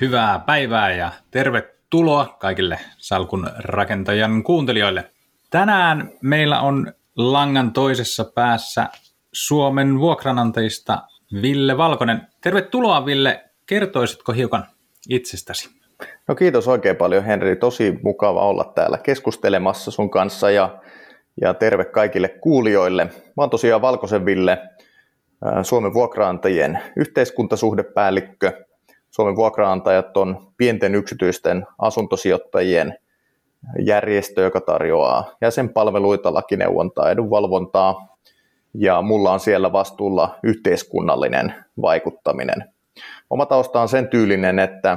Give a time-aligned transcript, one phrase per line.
[0.00, 5.10] Hyvää päivää ja tervetuloa kaikille Salkun rakentajan kuuntelijoille.
[5.50, 8.88] Tänään meillä on langan toisessa päässä
[9.32, 11.02] Suomen vuokranantajista
[11.42, 12.20] Ville Valkonen.
[12.40, 14.66] Tervetuloa Ville, kertoisitko hiukan
[15.08, 15.70] itsestäsi?
[16.28, 20.78] No kiitos oikein paljon Henri, tosi mukava olla täällä keskustelemassa sun kanssa ja,
[21.40, 23.04] ja terve kaikille kuulijoille.
[23.04, 24.58] Mä oon tosiaan Valkosen Ville,
[25.62, 28.52] Suomen vuokraantajien yhteiskuntasuhdepäällikkö–
[29.10, 32.98] Suomen vuokraantajat on pienten yksityisten asuntosijoittajien
[33.78, 38.16] järjestö, joka tarjoaa jäsenpalveluita, lakineuvontaa, edunvalvontaa
[38.74, 42.64] ja mulla on siellä vastuulla yhteiskunnallinen vaikuttaminen.
[43.30, 44.88] Oma tausta on sen tyylinen, että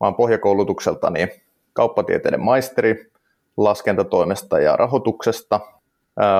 [0.00, 1.28] mä oon pohjakoulutukseltani
[1.72, 3.10] kauppatieteiden maisteri
[3.56, 5.60] laskentatoimesta ja rahoituksesta.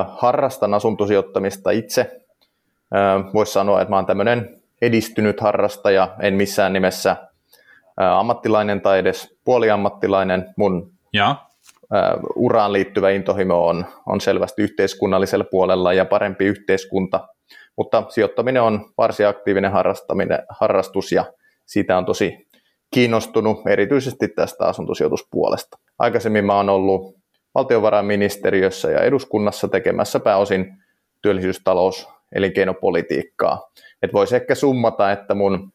[0.09, 2.21] Harrastan asuntosijoittamista itse.
[3.35, 7.17] Voisi sanoa, että mä oon tämmöinen edistynyt harrastaja, en missään nimessä
[7.97, 10.55] ammattilainen tai edes puoliammattilainen.
[10.57, 11.37] Mun ja.
[12.37, 17.29] uraan liittyvä intohimo on, on selvästi yhteiskunnallisella puolella ja parempi yhteiskunta,
[17.77, 19.73] mutta sijoittaminen on varsin aktiivinen
[20.49, 21.25] harrastus ja
[21.67, 22.49] siitä on tosi
[22.95, 25.79] kiinnostunut erityisesti tästä asuntosijoituspuolesta.
[25.99, 27.17] Aikaisemmin mä oon ollut
[27.55, 30.77] valtiovarainministeriössä ja eduskunnassa tekemässä pääosin
[31.23, 33.71] työllisyystalous elinkeinopolitiikkaa.
[34.03, 35.73] Että voisi ehkä summata, että mun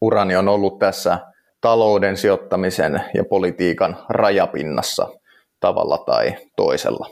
[0.00, 1.18] urani on ollut tässä
[1.60, 5.08] talouden sijoittamisen ja politiikan rajapinnassa
[5.60, 7.06] tavalla tai toisella.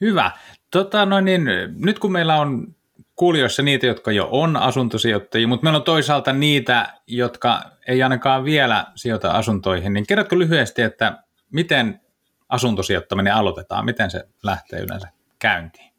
[0.00, 0.30] Hyvä.
[0.70, 1.44] Tota, no niin,
[1.84, 2.74] nyt kun meillä on
[3.16, 8.86] kuulijoissa niitä, jotka jo on asuntosijoittajia, mutta meillä on toisaalta niitä, jotka ei ainakaan vielä
[8.94, 12.00] sijoita asuntoihin, niin kerrotko lyhyesti, että miten
[12.48, 15.08] asuntosijoittaminen aloitetaan, miten se lähtee yleensä
[15.38, 15.91] käyntiin?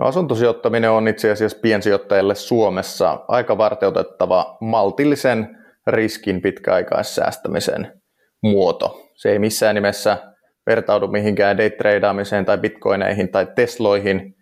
[0.00, 8.00] No asuntosijoittaminen on itse asiassa piensijoittajille Suomessa aika varteutettava maltillisen riskin pitkäaikaissäästämisen
[8.42, 9.00] muoto.
[9.14, 10.16] Se ei missään nimessä
[10.66, 14.34] vertaudu mihinkään daytradeaamiseen tai bitcoineihin tai tesloihin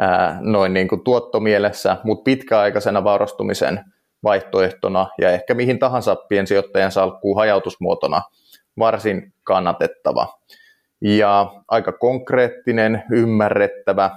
[0.00, 3.80] ää, noin niin kuin tuottomielessä, mutta pitkäaikaisena vaurastumisen
[4.22, 8.22] vaihtoehtona ja ehkä mihin tahansa piensijoittajan salkkuu hajautusmuotona
[8.78, 10.26] varsin kannatettava.
[11.02, 14.10] Ja aika konkreettinen, ymmärrettävä,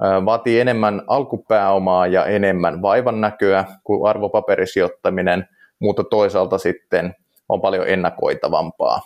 [0.00, 5.48] vaatii enemmän alkupääomaa ja enemmän vaivan näköä kuin arvopaperisijoittaminen,
[5.78, 7.14] mutta toisaalta sitten
[7.48, 9.00] on paljon ennakoitavampaa.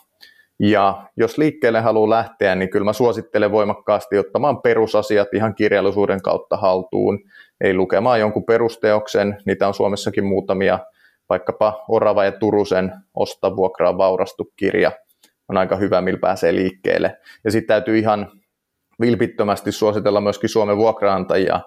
[0.61, 6.57] Ja jos liikkeelle haluaa lähteä, niin kyllä mä suosittelen voimakkaasti ottamaan perusasiat ihan kirjallisuuden kautta
[6.57, 7.19] haltuun,
[7.61, 10.79] ei lukemaan jonkun perusteoksen, niitä on Suomessakin muutamia,
[11.29, 14.93] vaikkapa Orava ja Turusen Osta, vuokraa, vaurastu kirja
[15.49, 17.17] on aika hyvä, millä pääsee liikkeelle.
[17.45, 18.31] Ja sitten täytyy ihan
[19.01, 21.61] vilpittömästi suositella myöskin Suomen vuokraantajia,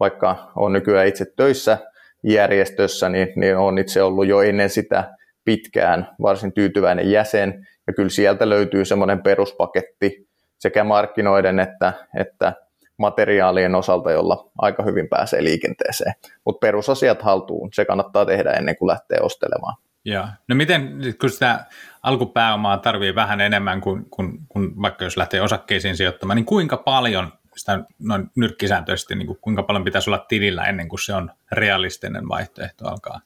[0.00, 1.78] vaikka on nykyään itse töissä
[2.24, 8.08] järjestössä, niin, niin on itse ollut jo ennen sitä pitkään varsin tyytyväinen jäsen, ja kyllä
[8.08, 12.52] sieltä löytyy semmoinen peruspaketti sekä markkinoiden että, että
[12.96, 16.12] materiaalien osalta, jolla aika hyvin pääsee liikenteeseen.
[16.44, 19.76] Mutta perusasiat haltuun, se kannattaa tehdä ennen kuin lähtee ostelemaan.
[20.04, 20.26] Joo.
[20.48, 21.64] No miten, kun sitä
[22.02, 27.32] alkupääomaa tarvii vähän enemmän kuin, kuin, kuin vaikka jos lähtee osakkeisiin sijoittamaan, niin kuinka paljon
[27.56, 32.28] sitä noin nyrkkisääntöisesti, niin kuin kuinka paljon pitäisi olla tilillä ennen kuin se on realistinen
[32.28, 33.20] vaihtoehto alkaa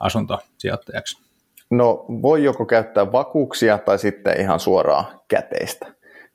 [0.00, 1.22] asuntosijoittajaksi?
[1.70, 5.86] No voi joko käyttää vakuuksia tai sitten ihan suoraa käteistä.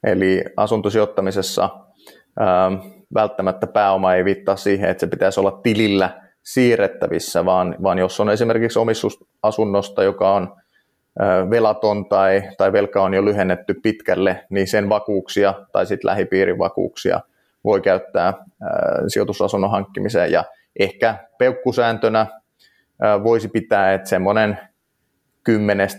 [0.04, 1.70] Eli asuntosijoittamisessa
[2.40, 2.72] ää,
[3.14, 8.30] välttämättä pääoma ei viittaa siihen, että se pitäisi olla tilillä siirrettävissä, vaan, vaan jos on
[8.30, 10.56] esimerkiksi omistusasunnosta, joka on
[11.50, 17.22] velaton tai, tai velka on jo lyhennetty pitkälle, niin sen vakuuksia tai sitten lähipiirin vakuuksia
[17.64, 18.40] voi käyttää ää,
[19.08, 20.32] sijoitusasunnon hankkimiseen.
[20.32, 20.44] Ja
[20.80, 22.28] ehkä peukkusääntönä
[23.02, 24.58] ää, voisi pitää, että semmoinen
[25.44, 25.90] 10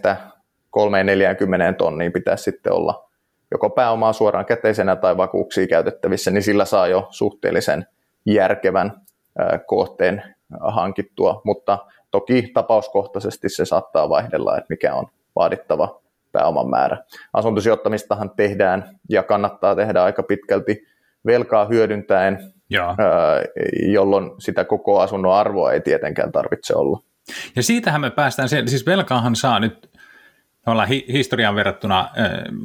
[0.78, 3.10] 3-40 tonniin pitäisi sitten olla
[3.50, 7.86] joko pääomaa suoraan käteisenä tai vakuuksia käytettävissä, niin sillä saa jo suhteellisen
[8.26, 8.92] järkevän
[9.66, 11.78] kohteen hankittua, mutta
[12.10, 16.00] toki tapauskohtaisesti se saattaa vaihdella, että mikä on vaadittava
[16.32, 17.04] pääoman määrä.
[17.32, 20.86] Asuntosijoittamistahan tehdään ja kannattaa tehdä aika pitkälti
[21.26, 22.38] velkaa hyödyntäen,
[22.70, 22.94] Joo.
[23.92, 27.00] jolloin sitä koko asunnon arvoa ei tietenkään tarvitse olla.
[27.56, 29.90] Ja siitähän me päästään, siis velkaahan saa nyt
[30.66, 32.08] ollaan hi- historiaan verrattuna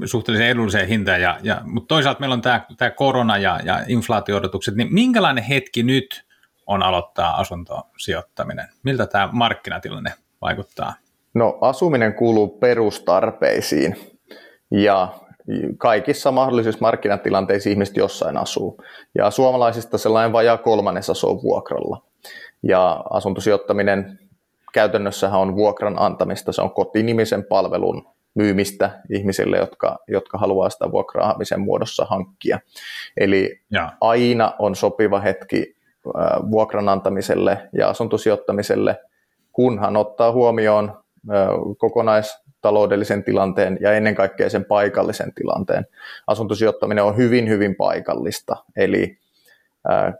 [0.05, 4.75] suhteellisen edulliseen hintaan, ja, ja, mutta toisaalta meillä on tämä, tämä korona ja, ja inflaatio-odotukset,
[4.75, 6.28] niin minkälainen hetki nyt
[6.69, 8.67] on aloittaa asuntosijoittaminen?
[8.83, 10.93] Miltä tämä markkinatilanne vaikuttaa?
[11.33, 13.95] No asuminen kuuluu perustarpeisiin
[14.71, 15.07] ja
[15.77, 18.83] kaikissa mahdollisissa markkinatilanteissa ihmiset jossain asuu.
[19.15, 22.01] Ja suomalaisista sellainen vajaa kolmannes asuu vuokralla.
[22.63, 24.19] Ja asuntosijoittaminen
[24.73, 31.61] käytännössähän on vuokran antamista, se on kotinimisen palvelun myymistä ihmisille, jotka, jotka haluaa sitä vuokraamisen
[31.61, 32.59] muodossa hankkia.
[33.17, 33.93] Eli ja.
[34.01, 35.78] aina on sopiva hetki
[36.51, 38.95] vuokran antamiselle ja asuntosijoittamiselle,
[39.51, 41.03] kunhan ottaa huomioon
[41.77, 45.85] kokonaistaloudellisen tilanteen ja ennen kaikkea sen paikallisen tilanteen.
[46.27, 49.17] Asuntosijoittaminen on hyvin, hyvin paikallista, eli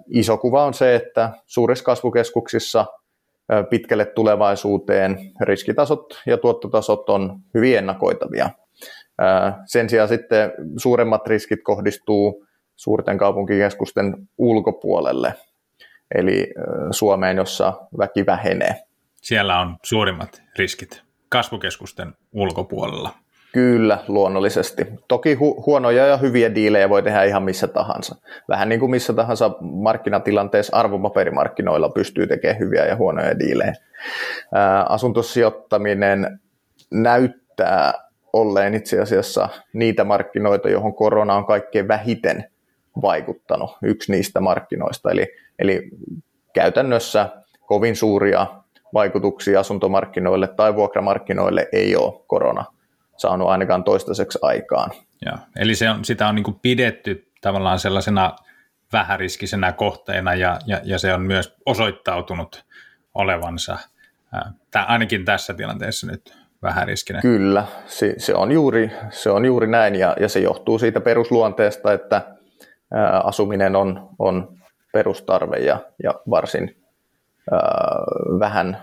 [0.08, 2.86] iso kuva on se, että suurissa kasvukeskuksissa
[3.70, 8.50] pitkälle tulevaisuuteen riskitasot ja tuottotasot on hyvin ennakoitavia.
[9.66, 12.46] Sen sijaan sitten suuremmat riskit kohdistuu
[12.76, 15.34] suurten kaupunkikeskusten ulkopuolelle,
[16.16, 16.54] eli
[16.92, 18.76] Suomeen, jossa väki vähenee.
[19.16, 23.10] Siellä on suurimmat riskit kasvukeskusten ulkopuolella.
[23.54, 24.88] Kyllä, luonnollisesti.
[25.08, 28.16] Toki hu- huonoja ja hyviä diilejä voi tehdä ihan missä tahansa.
[28.50, 33.74] Vähän niin kuin missä tahansa markkinatilanteessa arvopaperimarkkinoilla pystyy tekemään hyviä ja huonoja diilejä.
[34.54, 36.40] Ää, asuntosijoittaminen
[36.92, 37.94] näyttää
[38.34, 42.46] olleen itse asiassa niitä markkinoita, johon korona on kaikkein vähiten
[43.02, 45.12] vaikuttanut, yksi niistä markkinoista.
[45.12, 45.28] Eli,
[45.60, 45.90] eli
[46.54, 47.30] käytännössä
[47.66, 48.48] kovin suuria
[48.94, 52.66] vaikutuksia asuntomarkkinoille tai vuokramarkkinoille ei ole korona
[53.18, 54.92] saanut ainakaan toistaiseksi aikaan.
[55.26, 58.36] Ja, eli se on, sitä on niin pidetty tavallaan sellaisena
[58.94, 62.66] vähäriskisenä kohteena ja, ja, ja se on myös osoittautunut
[63.14, 63.78] olevansa,
[64.34, 67.22] ää, ainakin tässä tilanteessa nyt vähäriskinen.
[67.22, 71.94] Kyllä, se, se, on, juuri, se on juuri näin ja, ja se johtuu siitä perusluonteesta,
[71.94, 72.22] että
[72.94, 74.58] ää, asuminen on, on
[74.94, 76.76] perustarve ja, ja varsin
[78.40, 78.82] vähän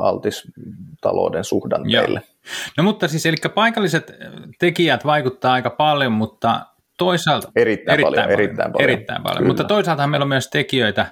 [0.00, 0.52] altis
[1.00, 2.22] talouden suhdanteille.
[2.24, 2.34] Joo.
[2.76, 4.12] No mutta siis, eli paikalliset
[4.58, 6.66] tekijät vaikuttaa aika paljon, mutta
[6.98, 7.52] toisaalta...
[7.56, 8.90] Erittäin, erittäin paljon, paljon, erittäin paljon.
[8.90, 9.46] Erittäin paljon.
[9.46, 11.06] Mutta toisaalta meillä on myös tekijöitä,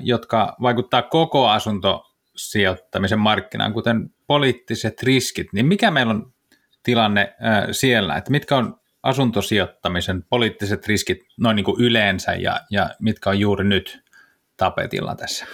[0.00, 5.46] jotka vaikuttaa koko asuntosijoittamisen markkinaan, kuten poliittiset riskit.
[5.52, 6.32] Niin mikä meillä on
[6.82, 7.34] tilanne
[7.70, 13.40] siellä, että mitkä on asuntosijoittamisen poliittiset riskit noin niin kuin yleensä ja, ja mitkä on
[13.40, 14.04] juuri nyt
[14.56, 15.46] tapetilla tässä?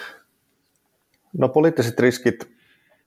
[1.39, 2.53] No poliittiset riskit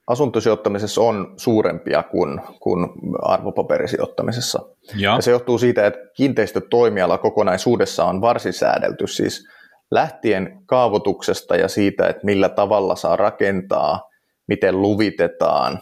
[0.08, 2.90] asuntosijoittamisessa on suurempia kuin, kuin
[3.22, 4.60] arvopaperisijoittamisessa.
[4.96, 5.16] Ja.
[5.16, 9.48] ja se johtuu siitä, että kiinteistötoimiala kokonaisuudessa on varsin säädelty, siis
[9.92, 14.10] lähtien kaavoituksesta ja siitä, että millä tavalla saa rakentaa,
[14.48, 15.80] miten luvitetaan,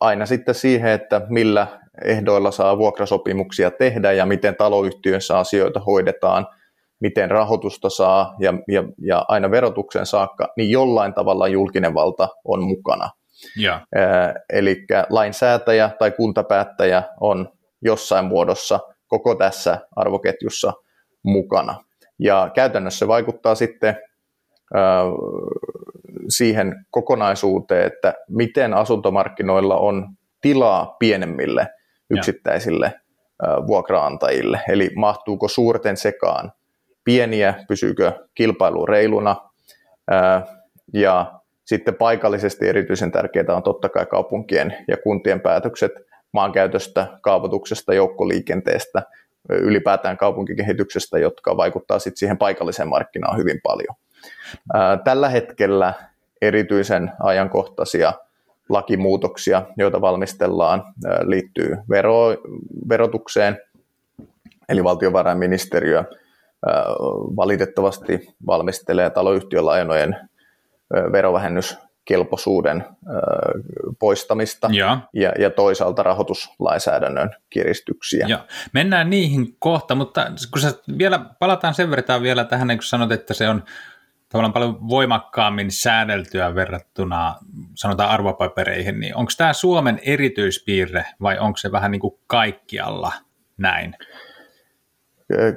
[0.00, 1.66] aina sitten siihen, että millä
[2.04, 6.46] ehdoilla saa vuokrasopimuksia tehdä ja miten taloyhtiössä asioita hoidetaan–
[7.00, 12.62] miten rahoitusta saa ja, ja, ja aina verotuksen saakka, niin jollain tavalla julkinen valta on
[12.62, 13.10] mukana.
[14.52, 17.48] Eli lainsäätäjä tai kuntapäättäjä on
[17.82, 20.72] jossain muodossa koko tässä arvoketjussa
[21.22, 21.84] mukana.
[22.18, 23.96] Ja käytännössä se vaikuttaa sitten
[26.28, 30.08] siihen kokonaisuuteen, että miten asuntomarkkinoilla on
[30.40, 31.66] tilaa pienemmille
[32.10, 33.66] yksittäisille ja.
[33.66, 36.52] vuokraantajille, eli mahtuuko suurten sekaan
[37.04, 39.36] pieniä, pysyykö kilpailu reiluna.
[40.94, 45.92] Ja sitten paikallisesti erityisen tärkeää on totta kai kaupunkien ja kuntien päätökset
[46.32, 49.02] maankäytöstä, kaavoituksesta, joukkoliikenteestä,
[49.50, 53.96] ylipäätään kaupunkikehityksestä, jotka vaikuttaa sitten siihen paikalliseen markkinaan hyvin paljon.
[55.04, 55.94] Tällä hetkellä
[56.42, 58.12] erityisen ajankohtaisia
[58.68, 60.82] lakimuutoksia, joita valmistellaan,
[61.22, 62.36] liittyy vero,
[62.88, 63.58] verotukseen,
[64.68, 66.04] eli valtiovarainministeriö
[67.36, 70.16] valitettavasti valmistelee taloyhtiölainojen
[71.12, 72.84] verovähennyskelpoisuuden
[73.98, 75.00] poistamista ja.
[75.12, 78.26] Ja, ja toisaalta rahoituslainsäädännön kiristyksiä.
[78.28, 78.46] Ja.
[78.72, 83.12] Mennään niihin kohta, mutta kun sä vielä palataan sen verran vielä tähän, niin kun sanot,
[83.12, 83.62] että se on
[84.36, 87.34] tavallaan paljon voimakkaammin säädeltyä verrattuna
[87.74, 93.12] sanotaan arvopapereihin, niin onko tämä Suomen erityispiirre vai onko se vähän niin kuin kaikkialla
[93.56, 93.96] näin?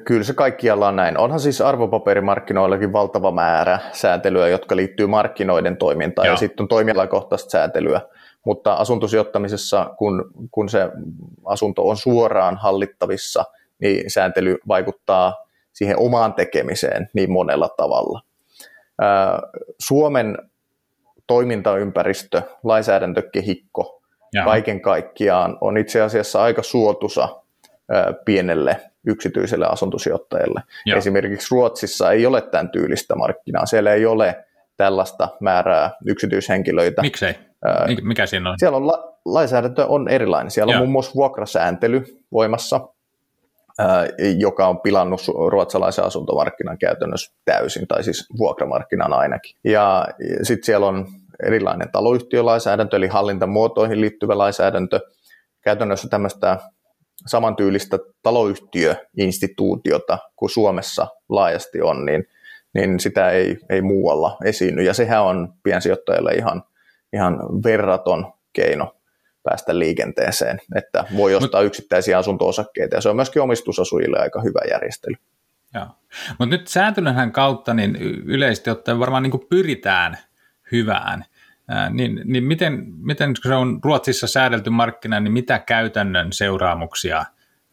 [0.05, 1.17] Kyllä se kaikkialla on näin.
[1.17, 6.33] Onhan siis arvopaperimarkkinoillakin valtava määrä säätelyä, jotka liittyy markkinoiden toimintaan Joo.
[6.33, 8.01] ja sitten on toimialakohtaista säätelyä.
[8.45, 10.89] Mutta asuntosijoittamisessa, kun, kun se
[11.45, 13.43] asunto on suoraan hallittavissa,
[13.81, 18.28] niin sääntely vaikuttaa siihen omaan tekemiseen niin monella tavalla.
[19.79, 20.37] Suomen
[21.27, 24.01] toimintaympäristö, lainsäädäntökehikko
[24.33, 24.45] Jaha.
[24.45, 27.41] kaiken kaikkiaan on itse asiassa aika suotusa
[28.25, 30.61] pienelle yksityiselle asuntosijoittajalle.
[30.85, 30.97] Joo.
[30.97, 33.65] Esimerkiksi Ruotsissa ei ole tämän tyylistä markkinaa.
[33.65, 34.45] Siellä ei ole
[34.77, 37.01] tällaista määrää yksityishenkilöitä.
[37.01, 37.33] Miksei?
[38.01, 38.55] Mikä siinä on?
[38.59, 40.51] Siellä on la- lainsäädäntö on erilainen.
[40.51, 40.77] Siellä Joo.
[40.77, 42.87] on muun muassa vuokrasääntely voimassa,
[44.37, 49.55] joka on pilannut ruotsalaisen asuntomarkkinan käytännössä täysin, tai siis vuokramarkkinan ainakin.
[49.63, 50.07] Ja
[50.43, 51.07] sitten siellä on
[51.43, 54.99] erilainen taloyhtiölainsäädäntö, eli hallintamuotoihin liittyvä lainsäädäntö,
[55.61, 56.57] käytännössä tämmöistä
[57.27, 62.25] samantyylistä taloyhtiöinstituutiota kuin Suomessa laajasti on, niin,
[62.73, 64.83] niin sitä ei, ei muualla esiinny.
[64.83, 66.63] Ja sehän on piensijoittajille ihan,
[67.13, 68.95] ihan verraton keino
[69.49, 75.15] päästä liikenteeseen, että voi ostaa yksittäisiä asunto-osakkeita, ja se on myöskin omistusasujille aika hyvä järjestely.
[76.39, 80.17] Mutta nyt sääntelynhän kautta niin yleisesti ottaen varmaan niin pyritään
[80.71, 81.25] hyvään.
[81.67, 87.25] Ää, niin, niin miten, miten, kun se on Ruotsissa säädelty markkina, niin mitä käytännön seuraamuksia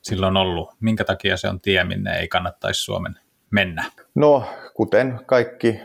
[0.03, 0.71] silloin on ollut?
[0.81, 3.19] Minkä takia se on tie, minne ei kannattaisi Suomen
[3.51, 3.85] mennä?
[4.15, 5.81] No, kuten kaikki,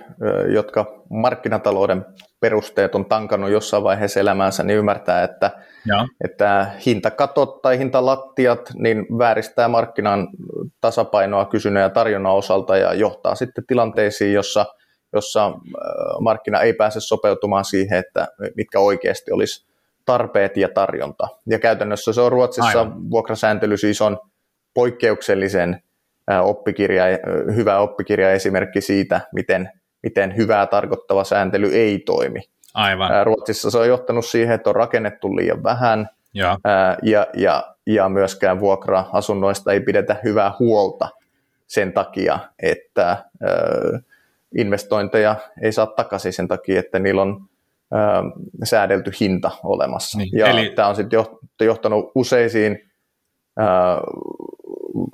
[0.54, 2.06] jotka markkinatalouden
[2.42, 5.52] perusteet on tankannut jossain vaiheessa elämäänsä, niin ymmärtää, että,
[5.86, 6.08] ja.
[6.24, 10.28] että hintakatot tai hintalattiat niin vääristää markkinan
[10.82, 14.66] tasapainoa kysynnän ja tarjonnan osalta ja johtaa sitten tilanteisiin, jossa,
[15.14, 15.52] jossa
[16.20, 19.68] markkina ei pääse sopeutumaan siihen, että mitkä oikeasti olisi
[20.06, 21.28] tarpeet ja tarjonta.
[21.50, 23.10] Ja käytännössä se on Ruotsissa Aivan.
[23.10, 24.18] vuokrasääntely siis on
[24.74, 25.84] poikkeuksellisen
[26.42, 27.04] oppikirja,
[27.56, 29.70] hyvä oppikirja esimerkki siitä, miten
[30.04, 32.42] miten hyvää tarkoittava sääntely ei toimi.
[32.74, 33.26] Aivan.
[33.26, 36.58] Ruotsissa se on johtanut siihen, että on rakennettu liian vähän ja,
[37.04, 41.10] ja, ja, ja myöskään vuokra-asunnoista ei pidetä hyvää huolta
[41.68, 43.26] sen takia, että
[44.58, 47.46] investointeja ei saa takaisin sen takia, että niillä on
[48.64, 50.18] säädelty hinta olemassa.
[50.18, 50.70] Niin, ja eli...
[50.76, 51.20] tämä on sitten
[51.62, 52.92] johtanut useisiin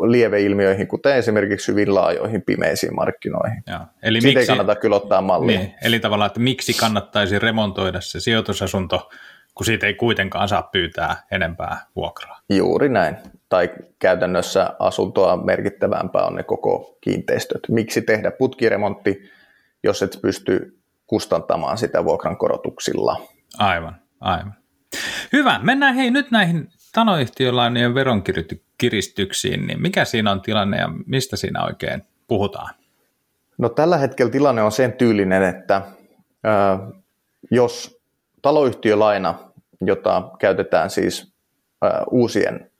[0.07, 3.63] lieveilmiöihin, kuten esimerkiksi hyvin laajoihin pimeisiin markkinoihin.
[3.67, 3.79] Joo.
[4.03, 5.59] Eli Siitä miksi, ei kannata kyllä ottaa mallia.
[5.59, 9.09] Niin, eli tavallaan, että miksi kannattaisi remontoida se sijoitusasunto,
[9.55, 12.39] kun siitä ei kuitenkaan saa pyytää enempää vuokraa.
[12.49, 13.17] Juuri näin.
[13.49, 13.69] Tai
[13.99, 17.61] käytännössä asuntoa merkittävämpää on ne koko kiinteistöt.
[17.69, 19.31] Miksi tehdä putkiremontti,
[19.83, 23.21] jos et pysty kustantamaan sitä vuokran korotuksilla?
[23.57, 24.53] Aivan, aivan.
[25.33, 27.93] Hyvä, mennään hei nyt näihin taloyhtiölainojen
[28.83, 32.75] veronkiristyksiin, niin mikä siinä on tilanne ja mistä siinä oikein puhutaan?
[33.57, 36.79] No tällä hetkellä tilanne on sen tyylinen, että äh,
[37.51, 38.01] jos
[38.41, 39.35] taloyhtiölaina,
[39.81, 41.33] jota käytetään siis
[41.85, 42.71] äh, uusien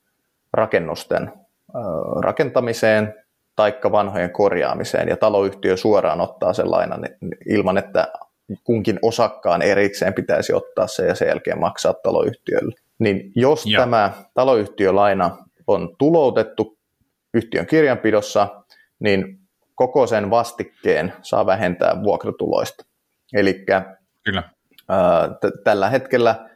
[0.53, 1.81] rakennusten äh,
[2.21, 3.13] rakentamiseen
[3.55, 7.01] taikka vanhojen korjaamiseen ja taloyhtiö suoraan ottaa sen lainan
[7.49, 8.07] ilman, että
[8.63, 12.75] kunkin osakkaan erikseen pitäisi ottaa se ja sen jälkeen maksaa taloyhtiölle.
[12.99, 13.79] Niin jos ja.
[13.79, 16.77] tämä taloyhtiölaina on tuloutettu
[17.33, 18.63] yhtiön kirjanpidossa,
[18.99, 19.39] niin
[19.75, 22.85] koko sen vastikkeen saa vähentää vuokratuloista.
[23.33, 23.65] Eli
[25.63, 26.49] tällä hetkellä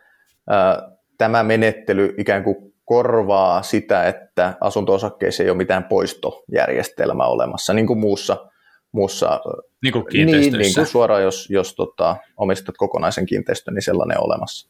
[0.49, 7.87] ää, tämä menettely ikään kuin korvaa sitä, että asunto-osakkeissa ei ole mitään poistojärjestelmää olemassa, niin
[7.87, 8.49] kuin muussa,
[8.91, 9.39] muussa
[9.83, 14.25] niin kuin Niin, niin kuin suoraan, jos, jos tota, omistat kokonaisen kiinteistön, niin sellainen on
[14.25, 14.69] olemassa.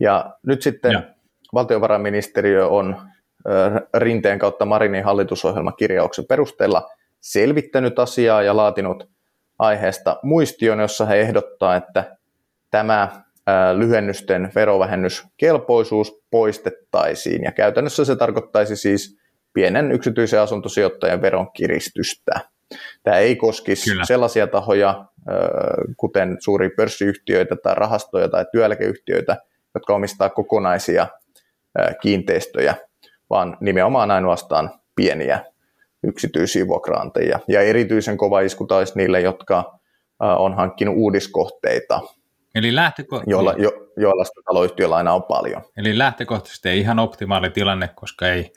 [0.00, 1.02] Ja nyt sitten ja.
[1.54, 2.96] valtiovarainministeriö on
[3.94, 6.88] Rinteen kautta Marinin hallitusohjelmakirjauksen perusteella
[7.20, 9.08] selvittänyt asiaa ja laatinut
[9.58, 12.16] aiheesta muistion, jossa he ehdottaa, että
[12.70, 13.22] tämä
[13.76, 17.44] lyhennysten verovähennyskelpoisuus poistettaisiin.
[17.44, 19.18] Ja käytännössä se tarkoittaisi siis
[19.52, 22.40] pienen yksityisen asuntosijoittajan veron kiristystä.
[23.02, 24.04] Tämä ei koskisi Kyllä.
[24.04, 25.04] sellaisia tahoja,
[25.96, 29.36] kuten suuria pörssiyhtiöitä tai rahastoja tai työeläkeyhtiöitä,
[29.74, 31.06] jotka omistaa kokonaisia
[32.02, 32.74] kiinteistöjä,
[33.30, 35.44] vaan nimenomaan ainoastaan pieniä
[36.02, 37.40] yksityisiä vuokraantajia.
[37.48, 39.78] Ja erityisen kova isku taisi niille, jotka
[40.20, 42.00] on hankkinut uudiskohteita,
[42.54, 45.62] Eli lähtöko- joilla, jo, joilla sitä taloyhtiölainaa on paljon.
[45.76, 48.52] Eli lähtökohtaisesti ei ihan optimaali tilanne, koska ei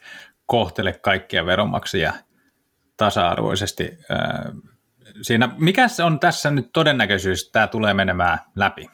[0.46, 2.12] kohtele kaikkia veronmaksajia
[2.96, 3.98] tasa-arvoisesti.
[5.22, 8.90] Siinä, mikä on tässä nyt todennäköisyys, että tämä tulee menemään läpi?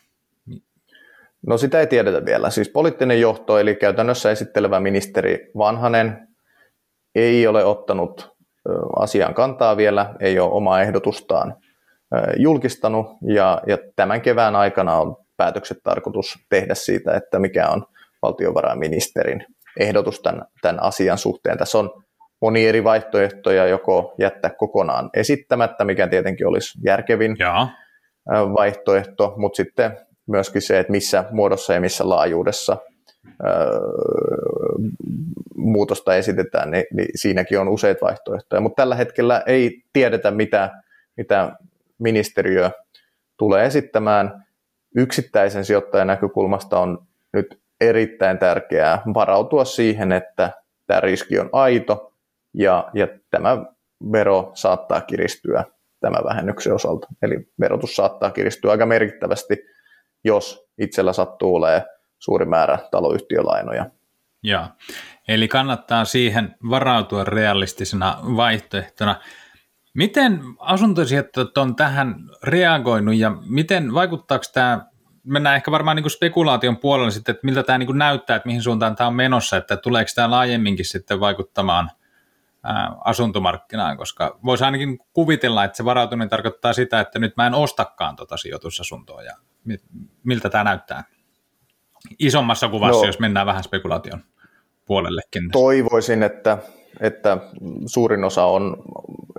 [1.46, 2.50] No sitä ei tiedetä vielä.
[2.50, 6.28] Siis poliittinen johto, eli käytännössä esittelevä ministeri Vanhanen,
[7.14, 8.36] ei ole ottanut
[8.96, 11.54] asian kantaa vielä, ei ole omaa ehdotustaan
[12.36, 17.86] julkistanut, ja, ja tämän kevään aikana on päätökset tarkoitus tehdä siitä, että mikä on
[18.22, 19.46] valtiovarainministerin
[19.80, 21.58] ehdotus tämän, tämän asian suhteen.
[21.58, 22.02] Tässä on
[22.40, 27.68] moni eri vaihtoehtoja, joko jättää kokonaan esittämättä, mikä tietenkin olisi järkevin ja.
[28.28, 29.98] vaihtoehto, mutta sitten
[30.30, 32.76] myöskin se, että missä muodossa ja missä laajuudessa
[35.56, 38.60] muutosta esitetään, niin, niin siinäkin on useita vaihtoehtoja.
[38.60, 40.70] Mutta tällä hetkellä ei tiedetä, mitä,
[41.16, 41.52] mitä
[41.98, 42.70] ministeriö
[43.36, 44.44] tulee esittämään.
[44.96, 50.50] Yksittäisen sijoittajan näkökulmasta on nyt erittäin tärkeää varautua siihen, että
[50.86, 52.12] tämä riski on aito
[52.54, 53.64] ja, ja tämä
[54.12, 55.64] vero saattaa kiristyä
[56.00, 57.08] tämän vähennyksen osalta.
[57.22, 59.64] Eli verotus saattaa kiristyä aika merkittävästi
[60.24, 61.82] jos itsellä sattuu olemaan
[62.18, 63.86] suuri määrä taloyhtiölainoja.
[64.42, 64.66] Joo,
[65.28, 69.16] eli kannattaa siihen varautua realistisena vaihtoehtona.
[69.94, 74.86] Miten asuntosijoittajat on tähän reagoinut ja miten vaikuttaako tämä,
[75.24, 78.46] mennään ehkä varmaan niin kuin spekulaation puolelle sitten, että miltä tämä niin kuin näyttää, että
[78.46, 81.90] mihin suuntaan tämä on menossa, että tuleeko tämä laajemminkin sitten vaikuttamaan
[83.04, 88.16] asuntomarkkinaan, koska voisi ainakin kuvitella, että se varautuminen tarkoittaa sitä, että nyt mä en ostakaan
[88.16, 89.36] tuota sijoitusasuntoa ja
[90.24, 91.04] miltä tämä näyttää
[92.18, 94.24] isommassa kuvassa, no, jos mennään vähän spekulaation
[94.86, 95.50] puolellekin.
[95.52, 96.58] Toivoisin, että,
[97.00, 97.38] että
[97.86, 98.76] suurin osa on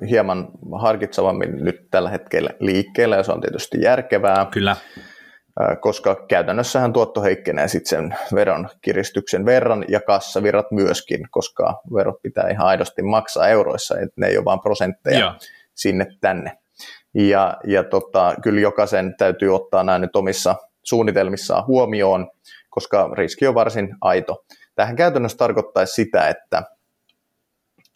[0.09, 0.47] hieman
[0.79, 4.45] harkitsevammin nyt tällä hetkellä liikkeellä, ja se on tietysti järkevää.
[4.51, 4.75] Kyllä.
[5.81, 12.49] Koska käytännössähän tuotto heikkenee sitten sen veron kiristyksen verran ja kassavirrat myöskin, koska verot pitää
[12.49, 15.35] ihan aidosti maksaa euroissa, että ne ei ole vain prosentteja ja.
[15.73, 16.57] sinne tänne.
[17.13, 22.31] Ja, ja tota, kyllä jokaisen täytyy ottaa nämä nyt omissa suunnitelmissaan huomioon,
[22.69, 24.45] koska riski on varsin aito.
[24.75, 26.63] Tähän käytännössä tarkoittaisi sitä, että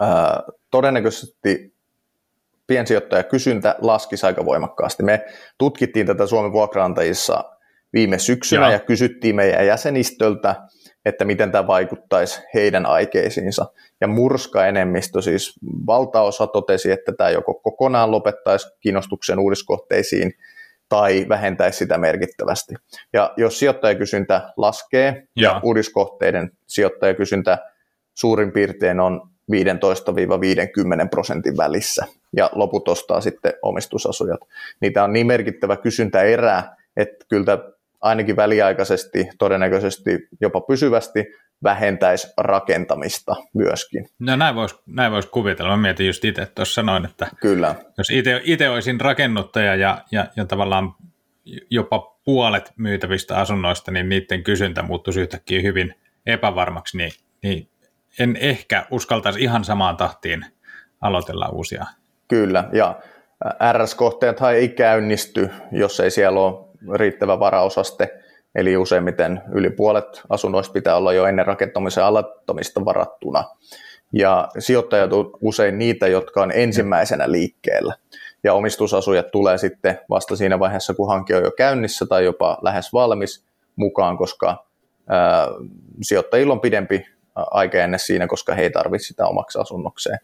[0.01, 1.75] ää, todennäköisesti
[2.67, 5.03] piensijoittajakysyntä laskisi aika voimakkaasti.
[5.03, 5.25] Me
[5.57, 7.54] tutkittiin tätä Suomen vuokraantajissa
[7.95, 8.71] viime syksynä Joo.
[8.71, 10.55] ja kysyttiin meidän jäsenistöltä,
[11.05, 13.65] että miten tämä vaikuttaisi heidän aikeisiinsa.
[14.01, 15.53] Ja murska enemmistö, siis
[15.87, 20.33] valtaosa totesi, että tämä joko kokonaan lopettaisi kiinnostuksen uudiskohteisiin
[20.89, 22.73] tai vähentäisi sitä merkittävästi.
[23.13, 27.57] Ja jos sijoittajakysyntä laskee ja, ja uudiskohteiden sijoittajakysyntä
[28.13, 29.21] suurin piirtein on
[29.51, 29.55] 15-50
[31.11, 34.39] prosentin välissä ja loput ostaa sitten omistusasujat.
[34.81, 36.63] Niitä on niin merkittävä kysyntäerä,
[36.97, 37.57] että kyllä
[38.05, 41.25] ainakin väliaikaisesti, todennäköisesti jopa pysyvästi
[41.63, 44.05] vähentäisi rakentamista myöskin.
[44.19, 45.71] No näin voisi näin vois kuvitella.
[45.71, 47.75] Mä mietin just itse tuossa sanoin, että Kyllä.
[47.97, 48.07] jos
[48.43, 50.95] itse olisin rakennuttaja ja, ja, ja tavallaan
[51.69, 57.11] jopa puolet myytävistä asunnoista, niin niiden kysyntä muuttuisi yhtäkkiä hyvin epävarmaksi, niin,
[57.43, 57.69] niin
[58.19, 60.45] en ehkä uskaltaisi ihan samaan tahtiin
[61.01, 61.85] aloitella uusia.
[62.27, 62.99] Kyllä, ja
[63.71, 68.19] RS-kohteethan ei käynnisty, jos ei siellä ole riittävä varausaste,
[68.55, 73.43] eli useimmiten yli puolet asunnoista pitää olla jo ennen rakentamisen aloittamista varattuna.
[74.13, 77.95] Ja sijoittajat on usein niitä, jotka on ensimmäisenä liikkeellä.
[78.43, 82.93] Ja omistusasujat tulee sitten vasta siinä vaiheessa, kun hanke on jo käynnissä tai jopa lähes
[82.93, 83.45] valmis
[83.75, 84.65] mukaan, koska
[85.07, 85.47] ää,
[86.01, 90.19] sijoittajilla on pidempi aika ennen siinä, koska he ei tarvitse sitä omaksi asunnokseen.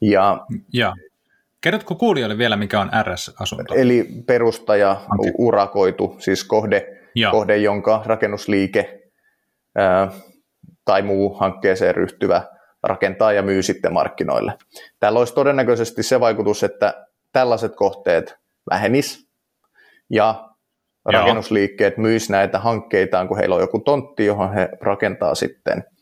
[0.00, 0.94] Ja, ja.
[1.60, 3.74] Kerrotko kuulijoille vielä, mikä on RS-asunto?
[3.74, 5.32] Eli perustaja, Hanke.
[5.38, 6.86] urakoitu, siis kohde,
[7.30, 9.02] kohde jonka rakennusliike
[9.76, 10.10] ää,
[10.84, 12.42] tai muu hankkeeseen ryhtyvä
[12.82, 14.52] rakentaa ja myy sitten markkinoille.
[15.00, 18.36] Tällä olisi todennäköisesti se vaikutus, että tällaiset kohteet
[18.70, 19.28] vähenis
[20.10, 20.48] ja
[21.04, 25.84] rakennusliikkeet myis näitä hankkeitaan, kun heillä on joku tontti, johon he rakentaa sitten–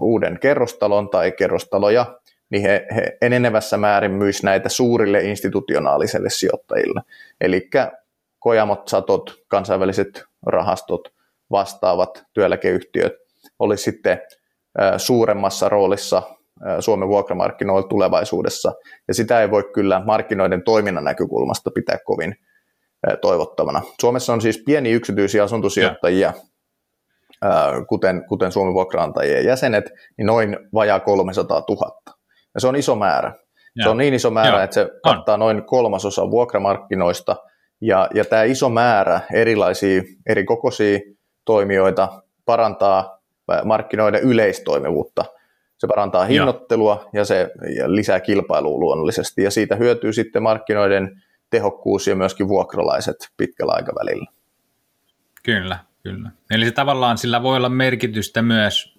[0.00, 7.00] uuden kerrostalon tai kerrostaloja, niin he, he enenevässä määrin myis näitä suurille institutionaalisille sijoittajille.
[7.40, 7.70] Eli
[8.38, 11.08] kojamot, satot, kansainväliset rahastot,
[11.50, 13.12] vastaavat työeläkeyhtiöt
[13.58, 14.20] olisi sitten
[14.96, 16.22] suuremmassa roolissa
[16.80, 18.72] Suomen vuokramarkkinoilla tulevaisuudessa.
[19.08, 22.36] Ja sitä ei voi kyllä markkinoiden toiminnan näkökulmasta pitää kovin
[23.20, 23.82] toivottavana.
[24.00, 26.32] Suomessa on siis pieni yksityisiä asuntosijoittajia,
[27.88, 29.84] kuten, kuten Suomen vuokraantajien jäsenet,
[30.18, 32.15] niin noin vajaa 300 000.
[32.56, 33.34] Ja se on iso määrä.
[33.76, 33.84] Ja.
[33.84, 34.62] Se on niin iso määrä, ja.
[34.64, 37.36] että se kattaa noin kolmasosa vuokramarkkinoista,
[37.80, 40.98] ja, ja tämä iso määrä erilaisia eri kokoisia
[41.44, 43.18] toimijoita parantaa
[43.64, 45.24] markkinoiden yleistoimivuutta.
[45.78, 51.22] Se parantaa hinnoittelua ja, ja se ja lisää kilpailua luonnollisesti, ja siitä hyötyy sitten markkinoiden
[51.50, 54.26] tehokkuus ja myöskin vuokralaiset pitkällä aikavälillä.
[55.42, 55.78] Kyllä.
[56.02, 56.30] Kyllä.
[56.50, 58.98] Eli se tavallaan sillä voi olla merkitystä myös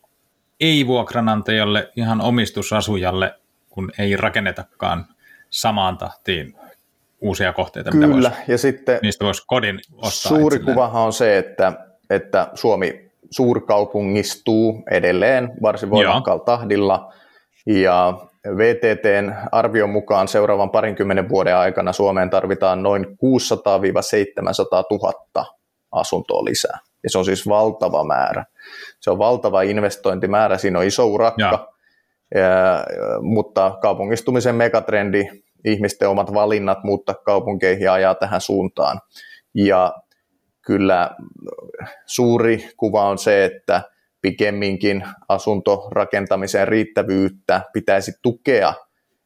[0.59, 3.35] ei-vuokranantajalle, ihan omistusasujalle,
[3.77, 5.05] kun ei rakennetakaan
[5.49, 6.55] samaan tahtiin
[7.21, 7.91] uusia kohteita.
[7.91, 10.75] Kyllä, mitä voisi, ja sitten niistä voisi kodin ostaa Suuri itselleen.
[10.75, 11.73] kuvahan on se, että,
[12.09, 17.13] että Suomi suurkaupungistuu edelleen varsin voimakkaalla tahdilla,
[17.65, 18.13] ja
[18.57, 23.09] VTTn arvion mukaan seuraavan parinkymmenen vuoden aikana Suomeen tarvitaan noin 600-700
[24.91, 25.45] 000
[25.91, 26.79] asuntoa lisää.
[27.03, 28.45] Ja se on siis valtava määrä.
[28.99, 31.67] Se on valtava investointimäärä, siinä on iso urakka, ja.
[32.35, 32.83] Ja,
[33.21, 35.25] mutta kaupungistumisen megatrendi,
[35.65, 38.99] ihmisten omat valinnat muuttaa kaupunkeihin ajaa tähän suuntaan.
[39.55, 39.93] Ja
[40.61, 41.09] kyllä
[42.05, 43.81] suuri kuva on se, että
[44.21, 48.73] pikemminkin asuntorakentamisen riittävyyttä pitäisi tukea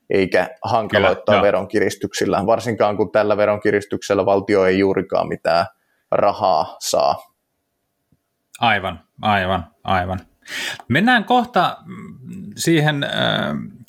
[0.10, 5.66] eikä hankaloittaa Kyllä, veronkiristyksillä, varsinkaan kun tällä veronkiristyksellä valtio ei juurikaan mitään
[6.12, 7.16] rahaa saa.
[8.60, 10.20] Aivan, aivan, aivan.
[10.88, 11.78] Mennään kohta
[12.56, 13.06] siihen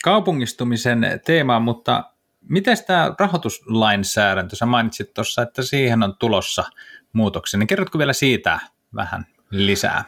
[0.04, 2.04] kaupungistumisen teemaan, mutta
[2.48, 6.64] miten tämä rahoituslainsäädäntö, sä mainitsit tuossa, että siihen on tulossa
[7.12, 8.60] muutoksia, niin kerrotko vielä siitä
[8.94, 10.04] vähän lisää?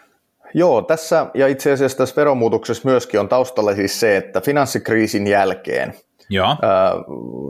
[0.55, 5.95] Joo, tässä ja itse asiassa tässä veromuutoksessa myöskin on taustalla siis se, että finanssikriisin jälkeen
[6.31, 6.49] Joo.
[6.63, 6.93] Ää,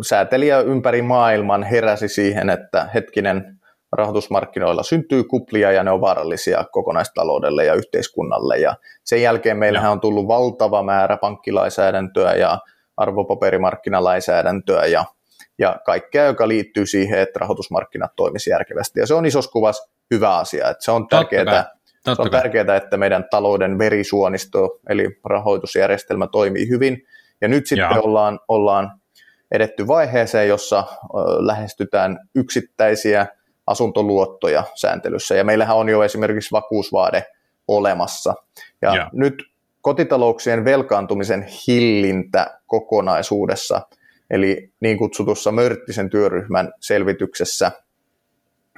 [0.06, 3.60] säätelijä ympäri maailman heräsi siihen, että hetkinen
[3.94, 8.58] rahoitusmarkkinoilla syntyy kuplia ja ne on vaarallisia kokonaistaloudelle ja yhteiskunnalle.
[8.58, 12.58] Ja sen jälkeen meillähän on tullut valtava määrä pankkilainsäädäntöä ja
[12.96, 15.04] arvopaperimarkkinalainsäädäntöä ja,
[15.58, 19.00] ja kaikkea, joka liittyy siihen, että rahoitusmarkkinat toimisi järkevästi.
[19.00, 20.70] Ja se on isossa kuvassa hyvä asia.
[20.70, 21.70] Että se on tärkeää,
[22.14, 27.02] se on tärkeää, että meidän talouden verisuonisto, eli rahoitusjärjestelmä toimii hyvin.
[27.40, 29.00] Ja nyt sitten ollaan, ollaan
[29.52, 30.84] edetty vaiheeseen, jossa
[31.38, 33.26] lähestytään yksittäisiä
[33.66, 35.34] asuntoluottoja sääntelyssä.
[35.34, 37.26] Ja meillähän on jo esimerkiksi vakuusvaade
[37.68, 38.34] olemassa.
[38.82, 39.10] Ja, ja.
[39.12, 39.34] nyt
[39.80, 43.80] kotitalouksien velkaantumisen hillintä kokonaisuudessa,
[44.30, 47.72] eli niin kutsutussa Mörttisen työryhmän selvityksessä,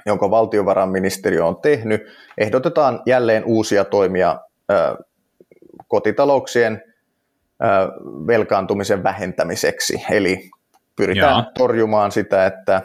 [0.05, 2.01] jonka valtiovarainministeriö on tehnyt,
[2.37, 4.39] ehdotetaan jälleen uusia toimia
[4.71, 5.03] ö,
[5.87, 7.65] kotitalouksien ö,
[8.27, 10.05] velkaantumisen vähentämiseksi.
[10.11, 10.49] Eli
[10.95, 11.51] pyritään Jaa.
[11.57, 12.81] torjumaan sitä, että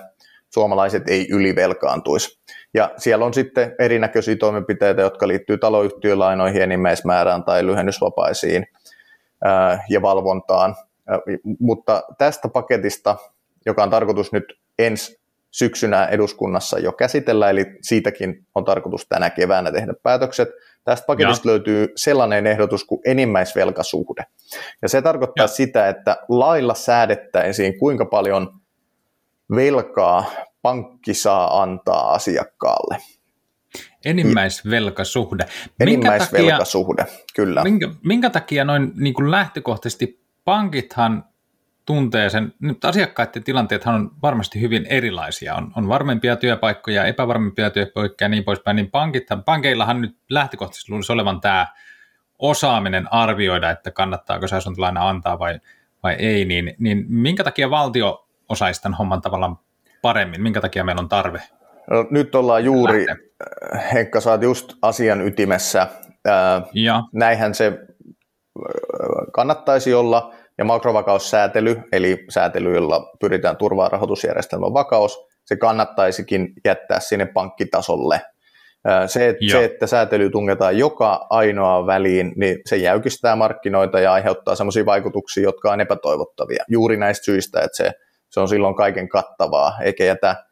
[0.54, 2.40] suomalaiset ei ylivelkaantuisi.
[2.74, 8.66] Ja siellä on sitten erinäköisiä toimenpiteitä, jotka liittyy taloyhtiölainoihin enimmäismäärään tai lyhennysvapaisiin
[9.88, 10.74] ja valvontaan.
[11.60, 13.16] Mutta tästä paketista,
[13.66, 14.44] joka on tarkoitus nyt
[14.78, 20.48] ensi syksynä eduskunnassa jo käsitellä, eli siitäkin on tarkoitus tänä keväänä tehdä päätökset.
[20.84, 21.50] Tästä paketista ja.
[21.50, 24.26] löytyy sellainen ehdotus kuin enimmäisvelkasuhde.
[24.82, 25.48] Ja se tarkoittaa ja.
[25.48, 28.61] sitä, että lailla säädettäisiin, kuinka paljon
[29.54, 30.24] velkaa
[30.62, 32.98] pankki saa antaa asiakkaalle.
[34.04, 35.46] Enimmäisvelkasuhde.
[35.80, 37.62] Enimmäisvelkasuhde, takia, kyllä.
[37.62, 41.24] Minkä, minkä takia noin niin kuin lähtökohtaisesti pankithan
[41.86, 48.26] tuntee sen, nyt asiakkaiden tilanteethan on varmasti hyvin erilaisia, on, on varmempia työpaikkoja, epävarmempia työpaikkoja
[48.26, 51.66] ja niin poispäin, niin pankithan, pankeillahan nyt lähtökohtaisesti luulisi olevan tämä
[52.38, 55.60] osaaminen arvioida, että kannattaako se asuntolaina antaa vai,
[56.02, 58.21] vai ei, niin, niin minkä takia valtio
[58.52, 59.58] osaisi tämän homman tavallaan
[60.02, 60.42] paremmin?
[60.42, 61.42] Minkä takia meillä on tarve?
[61.90, 63.16] No, nyt ollaan juuri, lähteä?
[63.74, 65.82] Äh, Henkka, sä oot just asian ytimessä.
[66.28, 67.02] Äh, ja.
[67.12, 67.72] Näinhän se äh,
[69.32, 77.26] kannattaisi olla, ja makrovakaussäätely, eli säätely, jolla pyritään turvaamaan rahoitusjärjestelmän vakaus, se kannattaisikin jättää sinne
[77.26, 78.20] pankkitasolle.
[79.06, 84.54] Se, että, se, että säätely tungetaan joka ainoa väliin, niin se jäykistää markkinoita ja aiheuttaa
[84.54, 86.64] sellaisia vaikutuksia, jotka on epätoivottavia.
[86.68, 87.92] Juuri näistä syistä, että se
[88.32, 90.44] se on silloin kaiken kattavaa, eikä jätä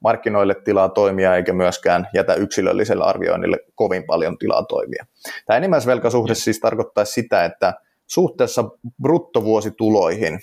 [0.00, 5.04] markkinoille tilaa toimia, eikä myöskään jätä yksilölliselle arvioinnille kovin paljon tilaa toimia.
[5.46, 7.74] Tämä enimmäisvelkasuhde siis tarkoittaa sitä, että
[8.06, 8.64] suhteessa
[9.02, 10.38] bruttovuosituloihin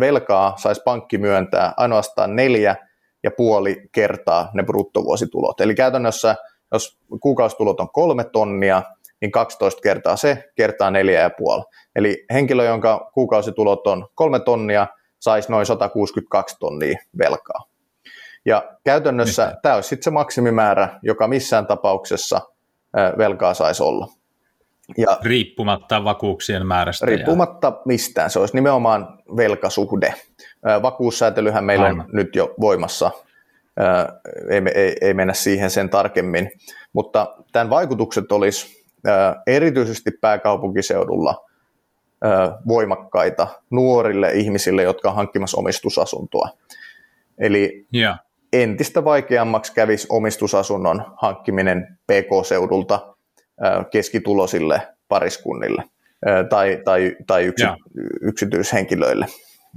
[0.00, 2.76] velkaa saisi pankki myöntää ainoastaan neljä
[3.22, 5.60] ja puoli kertaa ne bruttovuositulot.
[5.60, 6.36] Eli käytännössä,
[6.72, 8.82] jos kuukausitulot on kolme tonnia,
[9.20, 11.62] niin 12 kertaa se, kertaa neljä ja puoli.
[11.96, 14.86] Eli henkilö, jonka kuukausitulot on kolme tonnia,
[15.20, 17.64] saisi noin 162 tonnia velkaa.
[18.44, 19.58] Ja käytännössä Mitä?
[19.62, 22.40] tämä olisi sitten se maksimimäärä, joka missään tapauksessa
[23.18, 24.08] velkaa saisi olla.
[24.96, 27.06] Ja riippumatta vakuuksien määrästä.
[27.06, 27.82] Riippumatta ja...
[27.84, 28.30] mistään.
[28.30, 30.14] Se olisi nimenomaan velkasuhde.
[30.82, 32.00] Vakuussäätelyhän meillä Aivan.
[32.00, 33.10] on nyt jo voimassa.
[34.50, 36.50] Ei, ei, ei mennä siihen sen tarkemmin.
[36.92, 38.84] Mutta tämän vaikutukset olisi
[39.46, 41.49] erityisesti pääkaupunkiseudulla
[42.68, 46.48] voimakkaita nuorille ihmisille, jotka on hankkimassa omistusasuntoa.
[47.38, 48.18] Eli yeah.
[48.52, 53.14] entistä vaikeammaksi kävisi omistusasunnon hankkiminen PK-seudulta
[53.90, 55.84] keskituloisille pariskunnille
[56.48, 57.76] tai, tai, tai yksi, yeah.
[58.20, 59.26] yksityishenkilöille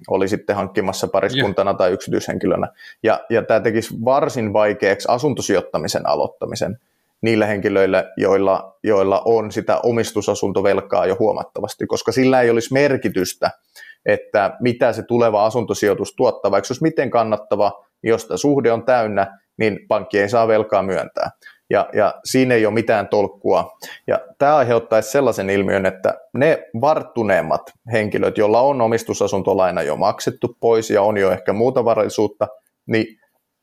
[0.08, 1.78] oli sitten hankkimassa pariskuntana yeah.
[1.78, 2.68] tai yksityishenkilönä.
[3.04, 6.78] Ja, ja tämä tekisi varsin vaikeaksi asuntosijoittamisen aloittamisen
[7.24, 13.52] niillä henkilöillä, joilla, joilla on sitä omistusasuntovelkaa jo huomattavasti, koska sillä ei olisi merkitystä,
[14.06, 18.72] että mitä se tuleva asuntosijoitus tuottaa, vaikka se olisi miten kannattava, niin jos tämä suhde
[18.72, 21.30] on täynnä, niin pankki ei saa velkaa myöntää.
[21.70, 23.78] Ja, ja siinä ei ole mitään tolkkua.
[24.08, 30.90] Ja tämä aiheuttaisi sellaisen ilmiön, että ne varttuneemmat henkilöt, joilla on omistusasuntolaina jo maksettu pois
[30.90, 32.48] ja on jo ehkä muuta varallisuutta,
[32.86, 33.06] niin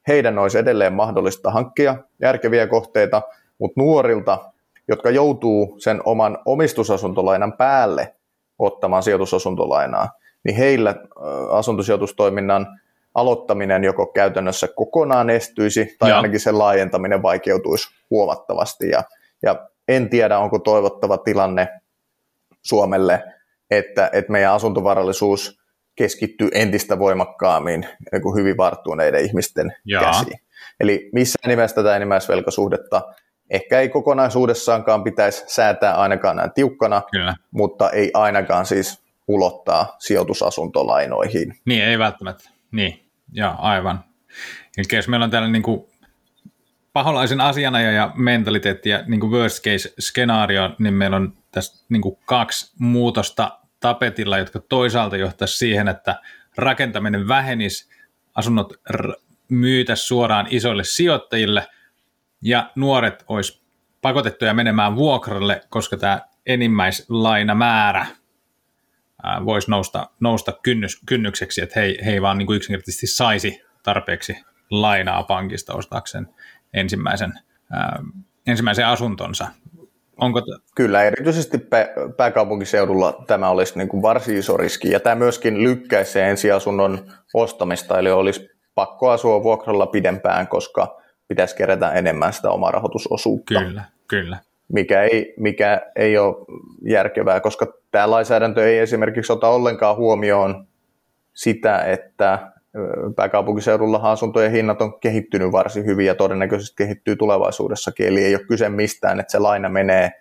[0.09, 3.23] heidän olisi edelleen mahdollista hankkia järkeviä kohteita,
[3.61, 4.53] mutta nuorilta,
[4.89, 8.15] jotka joutuu sen oman omistusasuntolainan päälle
[8.59, 10.09] ottamaan sijoitusasuntolainaa,
[10.45, 10.95] niin heillä
[11.51, 12.81] asuntosijoitustoiminnan
[13.15, 16.17] aloittaminen joko käytännössä kokonaan estyisi tai Joo.
[16.17, 18.89] ainakin sen laajentaminen vaikeutuisi huomattavasti.
[18.89, 19.03] Ja,
[19.43, 21.69] ja en tiedä, onko toivottava tilanne
[22.63, 23.25] Suomelle,
[23.71, 25.61] että, että meidän asuntovarallisuus
[25.97, 30.03] keskittyy entistä voimakkaammin niin kuin hyvin varttuneiden ihmisten Jaa.
[30.03, 30.41] käsiin.
[30.81, 33.03] Eli missään nimessä tätä enimmäisvelkaisuhdetta
[33.51, 37.35] ehkä ei kokonaisuudessaankaan pitäisi säätää ainakaan näin tiukkana, Kyllä.
[37.51, 41.55] mutta ei ainakaan siis ulottaa sijoitusasuntolainoihin.
[41.65, 42.51] Niin, ei välttämättä.
[42.73, 44.05] Niin, ja aivan.
[44.79, 45.87] Eli jos meillä on tällainen niin kuin
[46.93, 52.03] paholaisen asianaja ja mentaliteetti ja niin kuin worst case skenaario, niin meillä on tässä niin
[52.03, 56.21] kuin kaksi muutosta tapetilla, jotka toisaalta johtaisi siihen, että
[56.57, 57.91] rakentaminen vähenisi,
[58.35, 59.13] asunnot r-
[59.49, 61.67] myytäisi suoraan isoille sijoittajille
[62.43, 63.63] ja nuoret olisi
[64.03, 68.07] pakotettuja menemään vuokralle, koska tämä enimmäislainamäärä
[69.23, 74.37] ää, voisi nousta, nousta kynnys, kynnykseksi, että he, he vaan niin kuin yksinkertaisesti saisi tarpeeksi
[74.71, 76.29] lainaa pankista ostaakseen
[76.75, 77.33] ensimmäisen,
[77.73, 78.03] ää,
[78.47, 79.47] ensimmäisen asuntonsa.
[80.17, 85.15] Onko t- Kyllä, erityisesti pä- pääkaupunkiseudulla tämä olisi niin kuin varsin iso riski, ja tämä
[85.15, 91.01] myöskin lykkäisi ensiasunnon ostamista, eli olisi pakko asua vuokralla pidempään, koska
[91.31, 94.39] pitäisi kerätä enemmän sitä omaa rahoitusosuutta, kyllä, kyllä.
[94.73, 96.37] mikä ei, mikä ei ole
[96.83, 100.67] järkevää, koska tämä lainsäädäntö ei esimerkiksi ota ollenkaan huomioon
[101.35, 102.81] sitä, että ö,
[103.17, 108.69] pääkaupunkiseudulla asuntojen hinnat on kehittynyt varsin hyvin ja todennäköisesti kehittyy tulevaisuudessakin, eli ei ole kyse
[108.69, 110.13] mistään, että se laina menee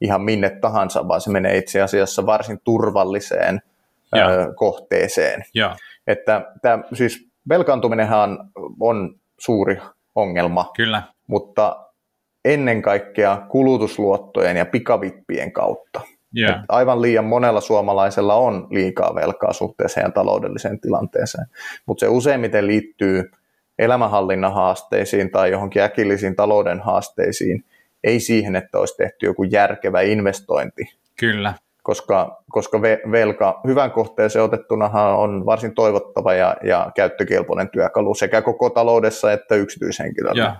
[0.00, 3.62] ihan minne tahansa, vaan se menee itse asiassa varsin turvalliseen
[4.16, 5.44] ö, kohteeseen.
[5.54, 5.70] Joo,
[6.06, 8.38] Että tämä, siis velkaantuminenhan
[8.80, 9.78] on suuri
[10.18, 11.84] ongelma, kyllä, mutta
[12.44, 16.00] ennen kaikkea kulutusluottojen ja pikavippien kautta.
[16.32, 21.46] joo, Et aivan liian monella suomalaisella on liikaa velkaa suhteessa heidän taloudelliseen tilanteeseen,
[21.86, 23.30] mutta se useimmiten liittyy
[23.78, 27.64] elämänhallinnan haasteisiin tai johonkin äkillisiin talouden haasteisiin,
[28.04, 30.82] ei siihen, että olisi tehty joku järkevä investointi,
[31.20, 31.54] kyllä,
[31.88, 38.42] koska, koska ve- velka hyvän kohteeseen otettunahan on varsin toivottava ja, ja käyttökelpoinen työkalu sekä
[38.42, 40.56] koko taloudessa että yksityishenkilöllä.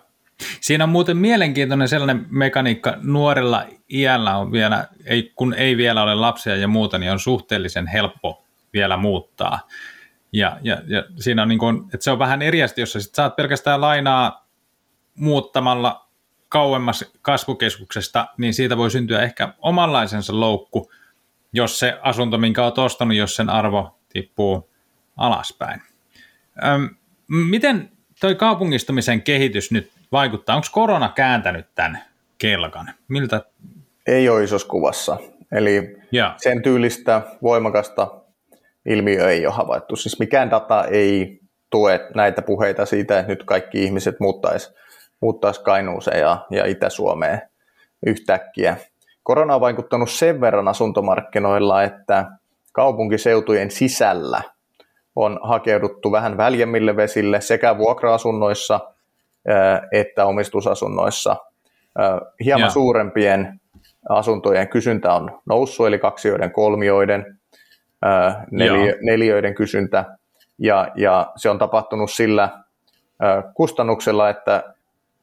[0.61, 6.15] Siinä on muuten mielenkiintoinen sellainen mekaniikka, nuorella iällä on vielä, ei, kun ei vielä ole
[6.15, 9.61] lapsia ja muuta, niin on suhteellisen helppo vielä muuttaa.
[10.33, 13.15] Ja, ja, ja siinä on niin kuin, että se on vähän eri jos sä sit
[13.15, 14.49] saat pelkästään lainaa
[15.15, 16.09] muuttamalla
[16.49, 20.91] kauemmas kasvukeskuksesta, niin siitä voi syntyä ehkä omanlaisensa loukku,
[21.53, 24.71] jos se asunto, minkä olet ostanut, jos sen arvo tippuu
[25.17, 25.83] alaspäin.
[26.65, 26.91] Öm,
[27.29, 30.57] miten toi kaupungistumisen kehitys nyt vaikuttaa?
[30.57, 31.99] Onko korona kääntänyt tämän
[32.39, 32.95] kelkan?
[33.09, 33.43] Miltä?
[34.07, 35.17] Ei ole isossa kuvassa.
[35.53, 38.09] Eli Ja, sen tyylistä voimakasta
[38.87, 39.97] ilmiö ei ole havaittu.
[39.97, 44.75] Siis mikään data ei tue näitä puheita siitä, että nyt kaikki ihmiset muuttaisi,
[45.21, 47.43] muuttaisi Kainuuseen ja, ja Itä-Suomeen
[48.07, 48.77] yhtäkkiä.
[49.29, 52.27] Korona on vaikuttanut sen verran asuntomarkkinoilla, että
[52.73, 54.43] kaupunkiseutujen sisällä
[55.17, 58.81] on hakeuduttu vähän väljemmille vesille sekä vuokra-asunnoissa
[59.49, 61.37] ää, että omistusasunnoissa.
[61.99, 62.71] Ää, Hieman Joo.
[62.71, 63.61] suurempien
[64.09, 67.39] asuntojen kysyntä on noussut, eli kaksioiden, kolmioiden,
[68.51, 68.99] neliö, Joo.
[69.03, 70.05] neliöiden kysyntä,
[70.59, 72.49] ja, ja se on tapahtunut sillä
[73.55, 74.75] kustannuksella, että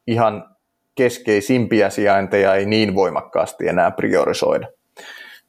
[0.06, 0.55] ihan
[0.96, 4.68] keskeisimpiä sijainteja ei niin voimakkaasti enää priorisoida.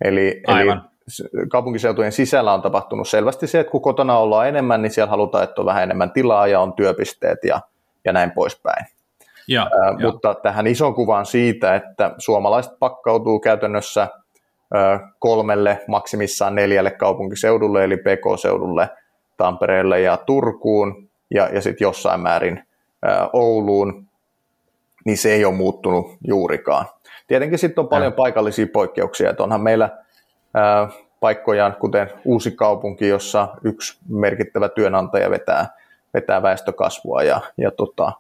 [0.02, 0.90] Eli, eli Aivan.
[1.10, 5.44] s- kaupunkiseutujen sisällä on tapahtunut selvästi se, että kun kotona ollaan enemmän, niin siellä halutaan,
[5.44, 7.62] että on vähän enemmän tilaa ja on työpisteet ja,
[8.06, 8.86] ja näin poispäin.
[9.48, 14.08] ja, Ää, ja, mutta tähän isoon kuvaan siitä, että suomalaiset pakkautuu käytännössä
[15.20, 18.90] kolmelle, maksimissaan neljälle kaupunkiseudulle, eli PK-seudulle,
[19.38, 22.64] Tampereelle ja Turkuun, ja, ja sitten jossain määrin
[23.06, 24.07] ää, Ouluun,
[25.08, 26.86] niin se ei ole muuttunut juurikaan.
[27.28, 29.90] Tietenkin sitten on paljon paikallisia poikkeuksia, että onhan meillä
[30.54, 30.90] ää,
[31.20, 35.68] paikkoja, kuten uusi kaupunki, jossa yksi merkittävä työnantaja vetää,
[36.14, 38.12] vetää väestökasvua ja, ja tota,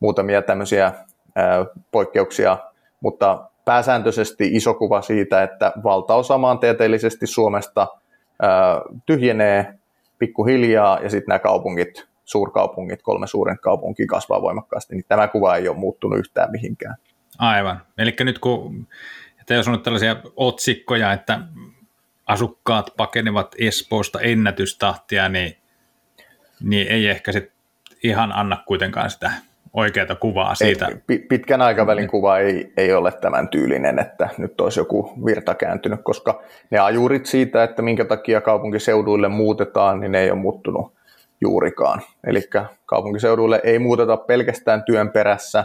[0.00, 0.92] muutamia tämmöisiä
[1.36, 2.58] ää, poikkeuksia,
[3.00, 7.86] mutta pääsääntöisesti iso kuva siitä, että valtaosa maantieteellisesti Suomesta
[8.42, 9.74] ää, tyhjenee
[10.18, 15.68] pikkuhiljaa ja sitten nämä kaupungit, suurkaupungit, kolme suuren kaupunkia kasvaa voimakkaasti, niin tämä kuva ei
[15.68, 16.94] ole muuttunut yhtään mihinkään.
[17.38, 17.80] aivan.
[17.98, 18.86] Eli nyt kun,
[19.40, 21.40] että jos on nyt tällaisia otsikkoja, että
[22.26, 25.56] asukkaat pakenevat Espoosta ennätystahtia, niin,
[26.62, 27.52] niin ei ehkä sit
[28.02, 29.30] ihan anna kuitenkaan sitä
[29.72, 30.86] oikeaa kuvaa siitä.
[30.86, 35.54] Ei, pi- pitkän aikavälin kuva ei, ei ole tämän tyylinen, että nyt olisi joku virta
[35.54, 40.94] kääntynyt, koska ne ajurit siitä, että minkä takia kaupunkiseuduille muutetaan, niin ne ei ole muuttunut,
[41.40, 42.02] juurikaan.
[42.26, 42.40] Eli
[42.86, 45.64] kaupunkiseuduille ei muuteta pelkästään työn perässä,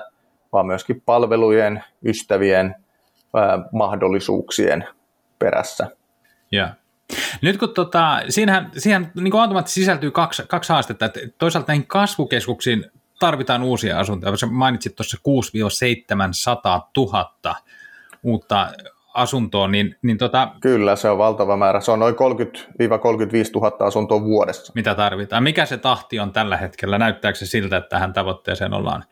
[0.53, 2.75] vaan myöskin palvelujen, ystävien,
[3.35, 4.87] ää, mahdollisuuksien
[5.39, 5.87] perässä.
[6.53, 6.71] Yeah.
[7.41, 11.87] Nyt kun tota, siinähän, siihen niin kuin automaattisesti sisältyy kaksi, kaksi haastetta, että toisaalta näihin
[11.87, 12.85] kasvukeskuksiin
[13.19, 14.37] tarvitaan uusia asuntoja.
[14.37, 17.55] Sä mainitsit tuossa 6-700 000
[18.23, 18.67] uutta
[19.13, 21.79] asuntoa, niin, niin tota, Kyllä, se on valtava määrä.
[21.79, 22.17] Se on noin 30-35
[23.55, 24.73] 000 asuntoa vuodessa.
[24.75, 25.43] Mitä tarvitaan?
[25.43, 26.97] Mikä se tahti on tällä hetkellä?
[26.97, 29.03] Näyttääkö se siltä, että tähän tavoitteeseen ollaan?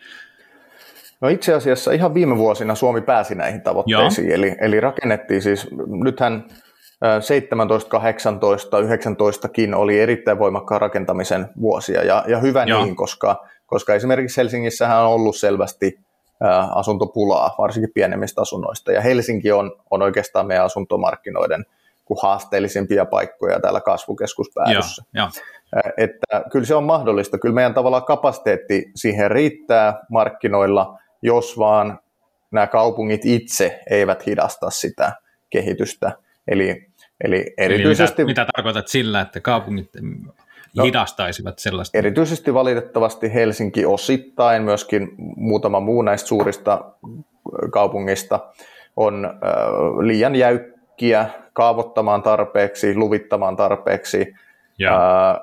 [1.21, 5.67] No itse asiassa ihan viime vuosina Suomi pääsi näihin tavoitteisiin, eli, eli rakennettiin siis,
[6.03, 6.45] nythän
[7.19, 12.83] 17, 18, 19kin oli erittäin voimakkaan rakentamisen vuosia, ja, ja hyvä Joo.
[12.83, 15.99] niin, koska, koska esimerkiksi Helsingissähän on ollut selvästi
[16.75, 18.91] asuntopulaa, varsinkin pienemmistä asunnoista.
[18.91, 21.65] Ja Helsinki on, on oikeastaan meidän asuntomarkkinoiden
[22.05, 25.03] kuin haasteellisimpia paikkoja täällä kasvukeskuspäädyssä.
[25.97, 27.37] Että kyllä se on mahdollista.
[27.37, 31.99] Kyllä meidän tavallaan kapasiteetti siihen riittää markkinoilla, jos vaan
[32.51, 35.11] nämä kaupungit itse eivät hidasta sitä
[35.49, 36.11] kehitystä.
[36.47, 36.87] Eli,
[37.23, 38.21] eli erityisesti...
[38.21, 39.89] Eli mitä, mitä tarkoitat sillä, että kaupungit
[40.77, 41.97] no, hidastaisivat sellaista?
[41.97, 46.91] Erityisesti valitettavasti Helsinki osittain, myöskin muutama muu näistä suurista
[47.71, 48.39] kaupungista
[48.95, 49.31] on äh,
[49.99, 54.33] liian jäykkiä kaavoittamaan tarpeeksi, luvittamaan tarpeeksi,
[54.79, 54.95] ja.
[54.95, 55.37] äh,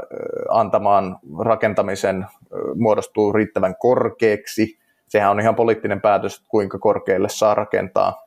[0.51, 2.29] antamaan rakentamisen äh,
[2.75, 4.79] muodostuu riittävän korkeaksi.
[5.09, 8.25] Sehän on ihan poliittinen päätös, kuinka korkealle saa rakentaa.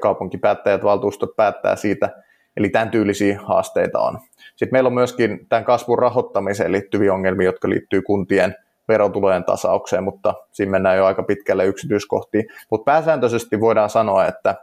[0.00, 2.23] Kaupunkipäättäjät, valtuustot päättää siitä,
[2.56, 4.18] eli tämän tyylisiä haasteita on.
[4.56, 8.54] Sitten meillä on myöskin tämän kasvun rahoittamiseen liittyviä ongelmia, jotka liittyy kuntien
[8.88, 12.44] verotulojen tasaukseen, mutta siinä mennään jo aika pitkälle yksityiskohtiin.
[12.70, 14.54] Mutta pääsääntöisesti voidaan sanoa, että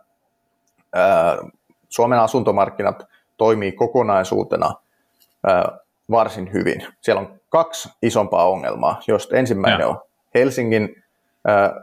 [0.93, 1.38] ää,
[1.89, 4.73] Suomen asuntomarkkinat toimii kokonaisuutetuna
[5.47, 5.77] ää,
[6.12, 6.88] varsin hyvin.
[7.01, 9.88] Siellä on kaksi isompaa ongelmaa, joista ensimmäinen ja.
[9.88, 10.01] on
[10.36, 11.04] Helsingin
[11.47, 11.73] ää,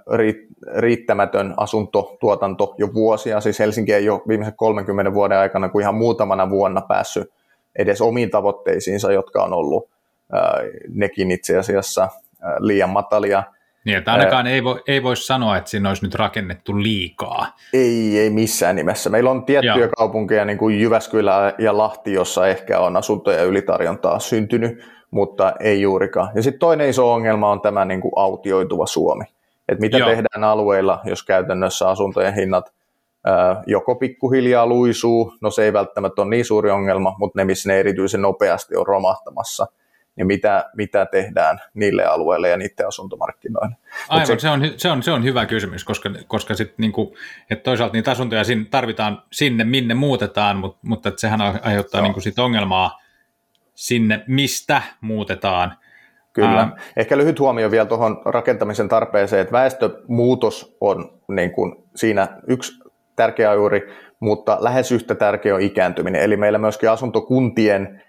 [0.76, 3.40] riittämätön asuntotuotanto jo vuosia.
[3.40, 7.30] Siis Helsinki ei ole viimeisen 30 vuoden aikana kuin ihan muutamana vuonna päässyt
[7.78, 9.90] edes omiin tavoitteisiinsa, jotka on ollut
[10.88, 12.08] nekin itse asiassa
[12.58, 13.42] liian matalia.
[13.84, 17.46] Niin, että ainakaan ei, voi, ei voi sanoa, että siinä olisi nyt rakennettu liikaa.
[17.72, 19.10] Ei, ei missään nimessä.
[19.10, 19.88] Meillä on tiettyjä Joo.
[19.96, 26.30] kaupunkeja, niin kuin Jyväskylä ja Lahti, jossa ehkä on asuntoja ylitarjontaa syntynyt, mutta ei juurikaan.
[26.34, 29.24] Ja sitten toinen iso ongelma on tämä niin kuin autioituva Suomi.
[29.68, 30.08] Että mitä Joo.
[30.08, 32.72] tehdään alueilla, jos käytännössä asuntojen hinnat
[33.66, 37.80] joko pikkuhiljaa luisuu, no se ei välttämättä ole niin suuri ongelma, mutta ne, missä ne
[37.80, 39.66] erityisen nopeasti on romahtamassa,
[40.16, 43.76] niin mitä, mitä tehdään niille alueille ja niiden asuntomarkkinoille.
[44.08, 47.16] Aivan, se, se, on, se, on, se on hyvä kysymys, koska, koska sit niinku,
[47.50, 52.38] että toisaalta niitä asuntoja tarvitaan sinne, minne muutetaan, mutta, mutta että sehän aiheuttaa niinku sit
[52.38, 53.00] ongelmaa
[53.74, 55.76] sinne, mistä muutetaan.
[56.38, 56.60] Kyllä.
[56.60, 56.70] Ähm.
[56.96, 62.72] Ehkä lyhyt huomio vielä tuohon rakentamisen tarpeeseen, että väestömuutos on niin kuin siinä yksi
[63.16, 63.88] tärkeä juuri,
[64.20, 66.22] mutta lähes yhtä tärkeä on ikääntyminen.
[66.22, 68.02] Eli meillä myöskin asuntokuntien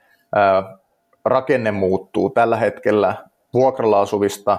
[1.25, 2.29] rakenne muuttuu.
[2.29, 3.15] Tällä hetkellä
[3.53, 4.57] vuokralla asuvista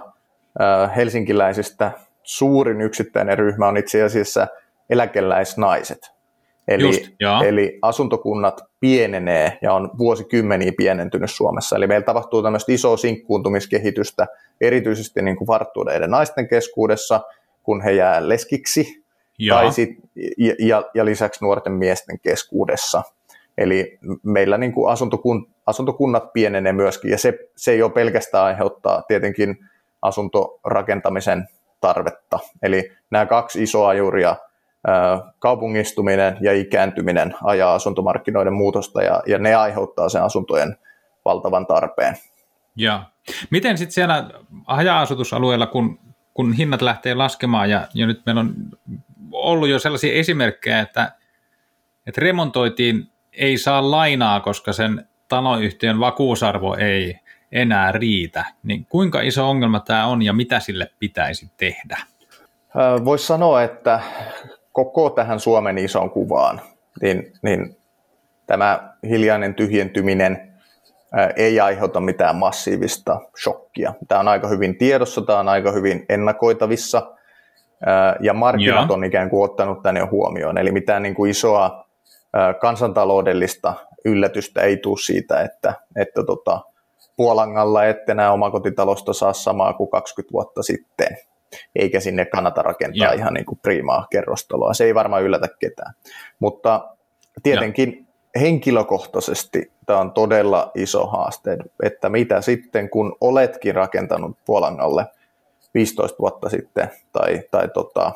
[0.96, 1.90] helsinkiläisistä
[2.22, 4.46] suurin yksittäinen ryhmä on itse asiassa
[4.90, 6.12] eläkeläisnaiset.
[6.68, 7.02] Eli, Just,
[7.44, 11.76] eli asuntokunnat pienenee ja on vuosikymmeniä pienentynyt Suomessa.
[11.76, 14.26] Eli meillä tapahtuu tämmöistä isoa sinkkuuntumiskehitystä
[14.60, 17.20] erityisesti niin kuin varttuneiden naisten keskuudessa,
[17.62, 19.04] kun he jää leskiksi
[19.38, 19.54] ja.
[19.54, 19.90] Tai sit,
[20.38, 23.02] ja, ja, ja lisäksi nuorten miesten keskuudessa.
[23.58, 29.02] Eli meillä niin kuin asuntokun, asuntokunnat pienenee myöskin, ja se, se ei ole pelkästään aiheuttaa
[29.02, 29.56] tietenkin
[30.02, 31.48] asuntorakentamisen
[31.80, 32.38] tarvetta.
[32.62, 34.36] Eli nämä kaksi isoa juuria,
[35.38, 40.76] kaupungistuminen ja ikääntyminen ajaa asuntomarkkinoiden muutosta, ja, ja ne aiheuttaa sen asuntojen
[41.24, 42.16] valtavan tarpeen.
[42.76, 43.02] Ja
[43.50, 44.30] miten sitten siellä
[44.66, 45.98] haja-asutusalueella, kun,
[46.34, 48.54] kun hinnat lähtee laskemaan, ja, ja nyt meillä on
[49.32, 51.12] ollut jo sellaisia esimerkkejä, että,
[52.06, 57.18] että remontoitiin ei saa lainaa, koska sen taloyhtiön vakuusarvo ei
[57.52, 58.44] enää riitä.
[58.62, 61.98] Niin kuinka iso ongelma tämä on ja mitä sille pitäisi tehdä?
[63.04, 64.00] Voisi sanoa, että
[64.72, 66.60] koko tähän Suomen isoon kuvaan,
[67.02, 67.76] niin, niin
[68.46, 70.50] tämä hiljainen tyhjentyminen
[71.36, 73.94] ei aiheuta mitään massiivista shokkia.
[74.08, 77.14] Tämä on aika hyvin tiedossa, tämä on aika hyvin ennakoitavissa
[78.20, 78.94] ja markkinat Joo.
[78.94, 80.58] on ikään kuin ottanut tänne huomioon.
[80.58, 81.84] Eli mitään niin kuin isoa
[82.60, 86.60] kansantaloudellista yllätystä ei tule siitä, että, että tota,
[87.16, 91.08] Puolangalla ette enää omakotitalosta saa samaa kuin 20 vuotta sitten,
[91.76, 93.14] eikä sinne kannata rakentaa Joo.
[93.14, 94.74] ihan niin kuin priimaa kerrostaloa.
[94.74, 95.94] Se ei varmaan yllätä ketään.
[96.38, 96.88] Mutta
[97.42, 98.06] tietenkin
[98.40, 105.06] henkilökohtaisesti tämä on todella iso haaste, että mitä sitten kun oletkin rakentanut Puolangalle
[105.74, 108.12] 15 vuotta sitten tai, tai tota,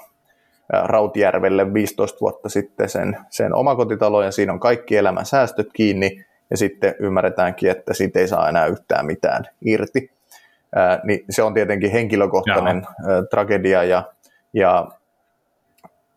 [0.73, 6.57] Rautjärvelle 15 vuotta sitten sen, sen omakotitalon ja siinä on kaikki elämän säästöt kiinni ja
[6.57, 10.14] sitten ymmärretäänkin, että siitä ei saa enää yhtään mitään irti.
[10.75, 14.03] Ää, niin se on tietenkin henkilökohtainen ää, tragedia ja,
[14.53, 14.89] ja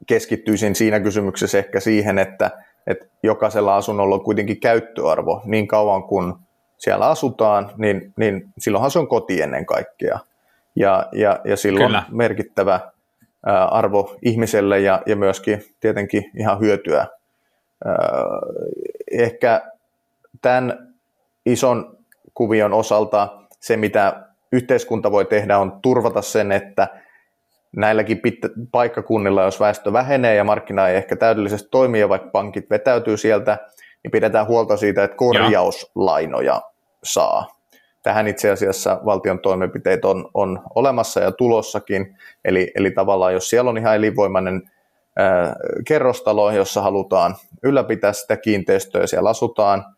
[0.08, 2.52] keskittyisin siinä kysymyksessä ehkä siihen, että,
[2.88, 6.34] että jokaisella asunnolla on kuitenkin käyttöarvo niin kauan kuin
[6.78, 10.20] siellä asutaan, niin, niin silloinhan se on koti ennen kaikkea.
[10.76, 12.04] Ja, ja, ja silloin Kyllä.
[12.12, 12.80] merkittävä
[13.72, 17.08] arvo ihmiselle ja, ja myöskin tietenkin ihan hyötyä.
[19.12, 19.62] Ehkä
[20.42, 20.94] tämän
[21.46, 21.98] ison
[22.34, 26.88] kuvion osalta se, mitä yhteiskunta voi tehdä, on turvata sen, että
[27.76, 28.22] näilläkin
[28.72, 33.58] paikkakunnilla, jos väestö vähenee ja markkina ei ehkä täydellisesti toimi ja vaikka pankit vetäytyy sieltä,
[34.04, 36.62] niin pidetään huolta siitä, että korjauslainoja
[37.04, 37.48] saa.
[38.04, 43.70] Tähän itse asiassa valtion toimenpiteet on, on olemassa ja tulossakin, eli, eli tavallaan jos siellä
[43.70, 44.72] on ihan elinvoimainen
[45.18, 45.56] ää,
[45.88, 49.97] kerrostalo, jossa halutaan ylläpitää sitä kiinteistöä, siellä asutaan,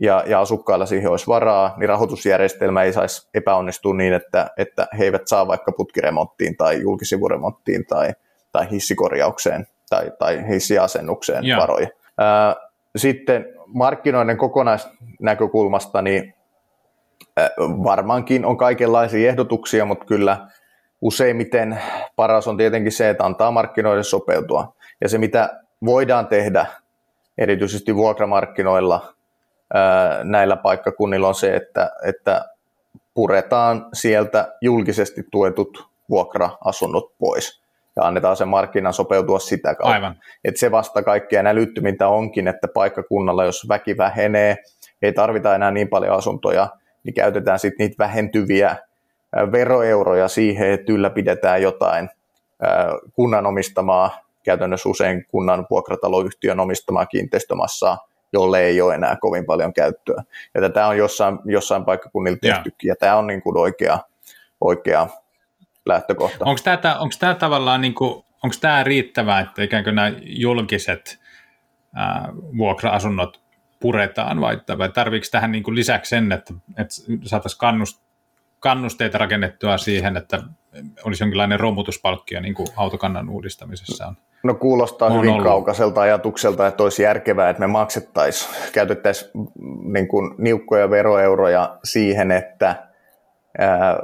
[0.00, 5.04] ja, ja asukkailla siihen olisi varaa, niin rahoitusjärjestelmä ei saisi epäonnistua niin, että, että he
[5.04, 8.12] eivät saa vaikka putkiremonttiin tai julkisivuremonttiin tai,
[8.52, 11.60] tai hissikorjaukseen tai, tai hissiasennukseen yeah.
[11.60, 11.88] varoja.
[12.18, 12.56] Ää,
[12.96, 16.34] sitten markkinoiden kokonaisnäkökulmasta, niin
[17.60, 20.48] varmaankin on kaikenlaisia ehdotuksia, mutta kyllä
[21.00, 21.80] useimmiten
[22.16, 24.74] paras on tietenkin se, että antaa markkinoiden sopeutua.
[25.00, 26.66] Ja se, mitä voidaan tehdä
[27.38, 29.14] erityisesti vuokramarkkinoilla
[30.24, 32.44] näillä paikkakunnilla on se, että, että
[33.14, 37.62] puretaan sieltä julkisesti tuetut vuokra-asunnot pois
[37.96, 39.94] ja annetaan sen markkinan sopeutua sitä kautta.
[39.94, 40.16] Aivan.
[40.44, 44.56] Et se vasta kaikkea älyttömintä onkin, että paikkakunnalla, jos väki vähenee,
[45.02, 46.68] ei tarvita enää niin paljon asuntoja,
[47.04, 48.76] niin käytetään sitten niitä vähentyviä
[49.52, 52.08] veroeuroja siihen, että ylläpidetään jotain
[53.12, 54.10] kunnan omistamaa,
[54.42, 57.98] käytännössä usein kunnan vuokrataloyhtiön omistamaa kiinteistömassaa,
[58.32, 60.22] jolle ei ole enää kovin paljon käyttöä.
[60.54, 63.98] Ja tätä on jossain, jossain paikkakunnilla tehtykin, ja tämä on niin kuin oikea,
[64.60, 65.08] oikea
[65.86, 66.44] lähtökohta.
[66.44, 71.20] Onko tämä, onko tämä tavallaan niin kuin, onko tämä riittävää, että ikään kuin nämä julkiset
[71.94, 72.28] ää,
[72.58, 73.42] vuokra-asunnot
[73.80, 78.02] puretaan, vai, vai tarviiko tähän niin kuin lisäksi sen, että, että saataisiin kannust,
[78.62, 80.42] kannusteita rakennettua siihen, että
[81.04, 84.16] olisi jonkinlainen romutuspalkkio niin kuin autokannan uudistamisessa on?
[84.42, 85.44] No kuulostaa on hyvin ollut.
[85.44, 89.30] kaukaiselta ajatukselta, että olisi järkevää, että me maksettaisiin, käytettäisiin
[89.84, 92.88] niin kuin niukkoja veroeuroja siihen, että
[93.58, 93.96] ää,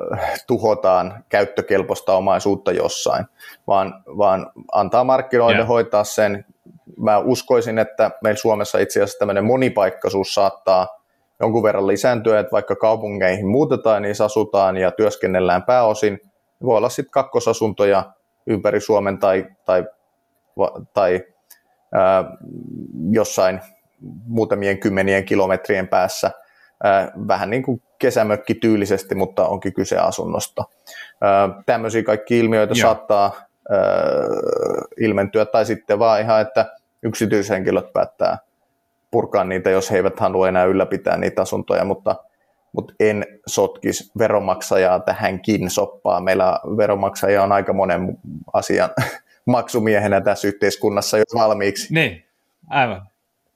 [0.46, 3.24] tuhotaan käyttökelpoista omaisuutta jossain,
[3.66, 5.68] vaan, vaan antaa markkinoiden yeah.
[5.68, 6.44] hoitaa sen.
[6.96, 10.97] Mä uskoisin, että meillä Suomessa itse asiassa tämmöinen monipaikkaisuus saattaa
[11.40, 16.20] jonkun verran lisääntyä, että vaikka kaupungeihin muutetaan, niin asutaan ja työskennellään pääosin.
[16.64, 18.12] Voi olla sitten kakkosasuntoja
[18.46, 19.84] ympäri Suomen tai, tai
[20.94, 21.24] tai
[21.92, 22.24] ää,
[23.10, 23.60] jossain
[24.26, 26.30] muutamien kymmenien kilometrien päässä,
[26.84, 30.64] ää, vähän niin kuin kesämökki tyylisesti, mutta onkin kyse asunnosta.
[31.20, 32.82] Ää, tämmöisiä kaikki ilmiöitä Joo.
[32.82, 33.32] saattaa
[33.70, 33.78] ää,
[35.00, 36.66] ilmentyä, tai sitten vaan ihan, että
[37.02, 38.38] yksityishenkilöt päättää
[39.10, 42.16] purkaa niitä, jos he eivät halua enää ylläpitää niitä asuntoja, mutta,
[42.72, 46.24] mutta en sotkisi veronmaksajaa tähänkin soppaan.
[46.24, 48.18] Meillä veronmaksajia on aika monen
[48.52, 48.90] asian
[49.46, 51.94] maksumiehenä tässä yhteiskunnassa jo valmiiksi.
[51.94, 52.24] Niin,
[52.68, 53.08] aivan.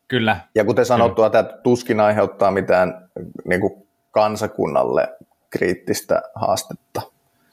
[0.09, 0.37] Kyllä.
[0.55, 1.43] Ja kuten sanottua, Kyllä.
[1.43, 3.09] tämä tuskin aiheuttaa mitään
[3.45, 5.09] niin kuin kansakunnalle
[5.51, 7.03] kriittistä haastetta.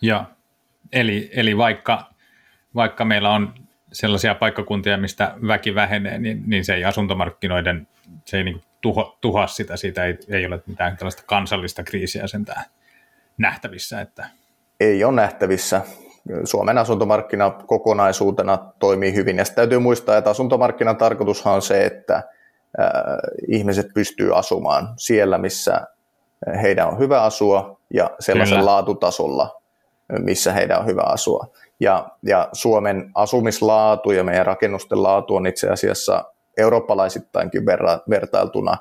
[0.01, 0.23] Joo,
[0.91, 2.03] eli, eli vaikka,
[2.75, 3.53] vaikka meillä on
[3.91, 7.87] sellaisia paikkakuntia, mistä väki vähenee, niin, niin se ei asuntomarkkinoiden,
[8.25, 12.63] se ei niin tuho, tuhoa sitä, siitä ei, ei ole mitään tällaista kansallista kriisiä sentään
[13.37, 14.01] nähtävissä.
[14.01, 14.29] Että...
[14.79, 15.81] Ei ole nähtävissä.
[16.43, 19.37] Suomen asuntomarkkina kokonaisuutena toimii hyvin.
[19.37, 22.23] Ja täytyy muistaa, että asuntomarkkinan tarkoitushan on se, että
[23.47, 25.81] ihmiset pystyy asumaan siellä, missä
[26.61, 28.71] heidän on hyvä asua ja sellaisella Kyllä.
[28.71, 29.61] laatutasolla,
[30.17, 31.45] missä heidän on hyvä asua.
[31.79, 36.23] Ja, ja Suomen asumislaatu ja meidän rakennusten laatu on itse asiassa
[36.57, 38.77] eurooppalaisittainkin verra, vertailtuna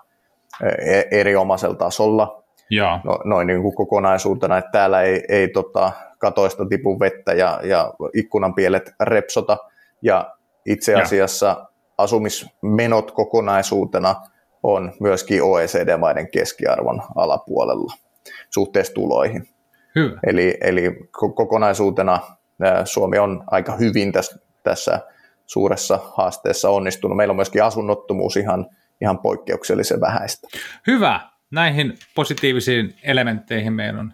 [0.62, 2.42] e, erinomaisella tasolla.
[2.70, 3.00] Ja.
[3.04, 7.94] No, noin niin kuin kokonaisuutena, että täällä ei, ei tota, katoista tipu vettä ja, ja
[8.14, 9.56] ikkunan pielet repsota.
[10.02, 10.34] Ja
[10.66, 11.66] itse asiassa ja.
[11.98, 14.16] asumismenot kokonaisuutena
[14.62, 17.94] on myöskin OECD-maiden keskiarvon alapuolella
[18.50, 19.48] suhteessa tuloihin.
[19.94, 20.20] Hyvä.
[20.26, 22.20] Eli, eli kokonaisuutena
[22.84, 25.00] Suomi on aika hyvin tässä, tässä
[25.46, 27.16] suuressa haasteessa onnistunut.
[27.16, 28.66] Meillä on myöskin asunnottomuus ihan,
[29.00, 30.48] ihan poikkeuksellisen vähäistä.
[30.86, 31.20] Hyvä.
[31.50, 34.12] Näihin positiivisiin elementteihin meidän on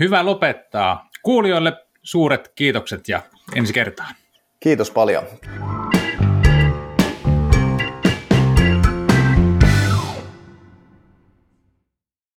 [0.00, 1.08] hyvä lopettaa.
[1.22, 3.20] Kuulijoille suuret kiitokset ja
[3.56, 4.14] ensi kertaan.
[4.60, 5.24] Kiitos paljon.